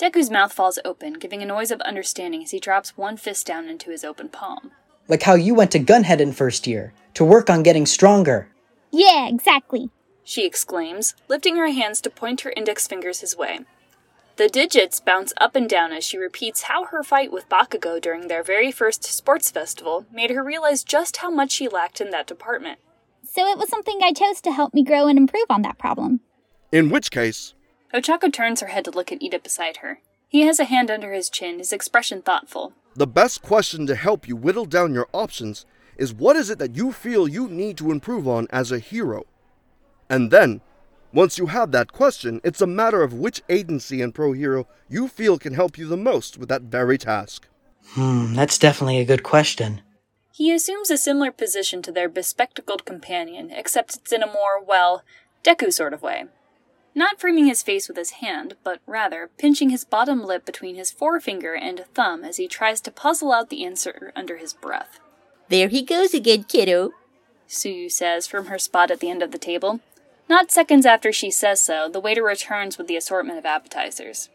Deku's 0.00 0.30
mouth 0.30 0.50
falls 0.50 0.78
open, 0.82 1.12
giving 1.12 1.42
a 1.42 1.46
noise 1.46 1.70
of 1.70 1.82
understanding 1.82 2.42
as 2.42 2.52
he 2.52 2.58
drops 2.58 2.96
one 2.96 3.18
fist 3.18 3.46
down 3.46 3.68
into 3.68 3.90
his 3.90 4.02
open 4.02 4.30
palm. 4.30 4.70
Like 5.08 5.24
how 5.24 5.34
you 5.34 5.54
went 5.54 5.72
to 5.72 5.78
Gunhead 5.78 6.20
in 6.20 6.32
first 6.32 6.66
year, 6.66 6.94
to 7.12 7.22
work 7.22 7.50
on 7.50 7.62
getting 7.62 7.84
stronger. 7.84 8.48
Yeah, 8.90 9.28
exactly. 9.28 9.90
She 10.24 10.46
exclaims, 10.46 11.14
lifting 11.28 11.56
her 11.56 11.68
hands 11.68 12.00
to 12.00 12.08
point 12.08 12.40
her 12.40 12.54
index 12.56 12.86
fingers 12.86 13.20
his 13.20 13.36
way. 13.36 13.60
The 14.36 14.48
digits 14.48 15.00
bounce 15.00 15.34
up 15.38 15.54
and 15.54 15.68
down 15.68 15.92
as 15.92 16.02
she 16.02 16.16
repeats 16.16 16.62
how 16.62 16.86
her 16.86 17.02
fight 17.02 17.30
with 17.30 17.50
Bakugo 17.50 18.00
during 18.00 18.28
their 18.28 18.42
very 18.42 18.72
first 18.72 19.04
sports 19.04 19.50
festival 19.50 20.06
made 20.10 20.30
her 20.30 20.42
realize 20.42 20.82
just 20.82 21.18
how 21.18 21.30
much 21.30 21.50
she 21.50 21.68
lacked 21.68 22.00
in 22.00 22.08
that 22.08 22.26
department. 22.26 22.78
So 23.22 23.46
it 23.46 23.58
was 23.58 23.68
something 23.68 23.98
I 24.02 24.14
chose 24.14 24.40
to 24.40 24.52
help 24.52 24.72
me 24.72 24.82
grow 24.82 25.08
and 25.08 25.18
improve 25.18 25.50
on 25.50 25.60
that 25.60 25.76
problem. 25.76 26.20
In 26.72 26.88
which 26.88 27.10
case, 27.10 27.52
Ochako 27.92 28.32
turns 28.32 28.60
her 28.60 28.68
head 28.68 28.84
to 28.84 28.90
look 28.90 29.10
at 29.10 29.22
Ida 29.22 29.38
beside 29.40 29.78
her. 29.78 30.00
He 30.28 30.42
has 30.42 30.60
a 30.60 30.64
hand 30.64 30.90
under 30.90 31.12
his 31.12 31.28
chin, 31.28 31.58
his 31.58 31.72
expression 31.72 32.22
thoughtful. 32.22 32.72
the 32.94 33.06
best 33.06 33.42
question 33.42 33.86
to 33.86 33.94
help 33.94 34.28
you 34.28 34.36
whittle 34.36 34.64
down 34.64 34.94
your 34.94 35.08
options 35.12 35.64
is 35.96 36.14
what 36.14 36.36
is 36.36 36.50
it 36.50 36.58
that 36.58 36.76
you 36.76 36.92
feel 36.92 37.28
you 37.28 37.48
need 37.48 37.76
to 37.78 37.90
improve 37.90 38.26
on 38.26 38.46
as 38.50 38.72
a 38.72 38.78
hero? 38.78 39.24
And 40.08 40.30
then, 40.30 40.60
once 41.12 41.38
you 41.38 41.46
have 41.46 41.72
that 41.72 41.92
question, 41.92 42.40
it's 42.44 42.60
a 42.60 42.66
matter 42.66 43.02
of 43.02 43.12
which 43.12 43.42
agency 43.48 44.00
and 44.02 44.14
pro 44.14 44.32
hero 44.32 44.66
you 44.88 45.08
feel 45.08 45.38
can 45.38 45.54
help 45.54 45.76
you 45.78 45.86
the 45.86 45.96
most 45.96 46.38
with 46.38 46.48
that 46.48 46.62
very 46.62 46.98
task. 46.98 47.48
Hmm, 47.94 48.34
that's 48.34 48.58
definitely 48.58 48.98
a 48.98 49.04
good 49.04 49.22
question. 49.22 49.82
He 50.32 50.52
assumes 50.52 50.90
a 50.90 50.96
similar 50.96 51.32
position 51.32 51.82
to 51.82 51.92
their 51.92 52.08
bespectacled 52.08 52.84
companion, 52.84 53.50
except 53.50 53.96
it's 53.96 54.12
in 54.12 54.22
a 54.22 54.26
more, 54.26 54.62
well, 54.64 55.02
Deku 55.44 55.72
sort 55.72 55.92
of 55.92 56.02
way. 56.02 56.24
Not 56.94 57.20
framing 57.20 57.46
his 57.46 57.62
face 57.62 57.88
with 57.88 57.96
his 57.96 58.10
hand, 58.10 58.56
but 58.64 58.80
rather 58.86 59.30
pinching 59.38 59.70
his 59.70 59.84
bottom 59.84 60.24
lip 60.24 60.44
between 60.44 60.74
his 60.74 60.90
forefinger 60.90 61.54
and 61.54 61.84
thumb 61.94 62.24
as 62.24 62.36
he 62.36 62.48
tries 62.48 62.80
to 62.82 62.90
puzzle 62.90 63.32
out 63.32 63.48
the 63.48 63.64
answer 63.64 64.12
under 64.16 64.38
his 64.38 64.52
breath. 64.52 64.98
There 65.48 65.68
he 65.68 65.82
goes 65.82 66.14
again, 66.14 66.44
kero. 66.44 66.90
Tsuyu 67.48 67.90
says 67.90 68.26
from 68.26 68.46
her 68.46 68.58
spot 68.58 68.90
at 68.90 69.00
the 69.00 69.10
end 69.10 69.22
of 69.22 69.30
the 69.30 69.38
table. 69.38 69.80
Not 70.28 70.52
seconds 70.52 70.86
after 70.86 71.12
she 71.12 71.30
says 71.30 71.60
so, 71.60 71.88
the 71.88 72.00
waiter 72.00 72.22
returns 72.22 72.78
with 72.78 72.86
the 72.86 72.96
assortment 72.96 73.38
of 73.38 73.46
appetizers. 73.46 74.28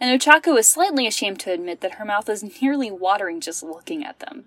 And 0.00 0.20
Ochako 0.20 0.58
is 0.58 0.68
slightly 0.68 1.06
ashamed 1.06 1.40
to 1.40 1.52
admit 1.52 1.80
that 1.80 1.94
her 1.94 2.04
mouth 2.04 2.28
is 2.28 2.62
nearly 2.62 2.90
watering 2.90 3.40
just 3.40 3.62
looking 3.62 4.04
at 4.04 4.20
them. 4.20 4.44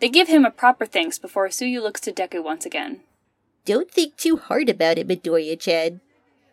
They 0.00 0.08
give 0.08 0.28
him 0.28 0.44
a 0.44 0.50
proper 0.50 0.86
thanks 0.86 1.18
before 1.18 1.48
Tsuyu 1.48 1.82
looks 1.82 2.00
to 2.02 2.12
Deku 2.12 2.42
once 2.42 2.64
again. 2.64 3.00
Don't 3.64 3.90
think 3.90 4.16
too 4.16 4.36
hard 4.36 4.68
about 4.68 4.98
it, 4.98 5.08
Midoriya 5.08 5.58
Chan. 5.58 6.00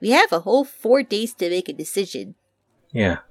We 0.05 0.11
have 0.11 0.31
a 0.31 0.41
whole 0.41 0.65
four 0.65 1.01
days 1.01 1.33
to 1.33 1.49
make 1.49 1.67
a 1.67 1.73
decision. 1.73 2.35
Yeah. 2.91 3.21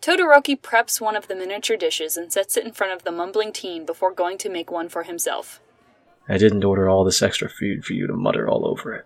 Todoroki 0.00 0.54
preps 0.56 1.00
one 1.00 1.16
of 1.16 1.26
the 1.26 1.34
miniature 1.34 1.76
dishes 1.76 2.16
and 2.16 2.32
sets 2.32 2.56
it 2.56 2.64
in 2.64 2.70
front 2.70 2.92
of 2.92 3.02
the 3.02 3.10
mumbling 3.10 3.52
teen 3.52 3.84
before 3.84 4.12
going 4.12 4.38
to 4.38 4.48
make 4.48 4.70
one 4.70 4.88
for 4.88 5.02
himself. 5.02 5.58
I 6.28 6.38
didn't 6.38 6.62
order 6.62 6.88
all 6.88 7.02
this 7.02 7.22
extra 7.22 7.50
food 7.50 7.84
for 7.84 7.94
you 7.94 8.06
to 8.06 8.12
mutter 8.12 8.48
all 8.48 8.68
over 8.68 8.94
it. 8.94 9.04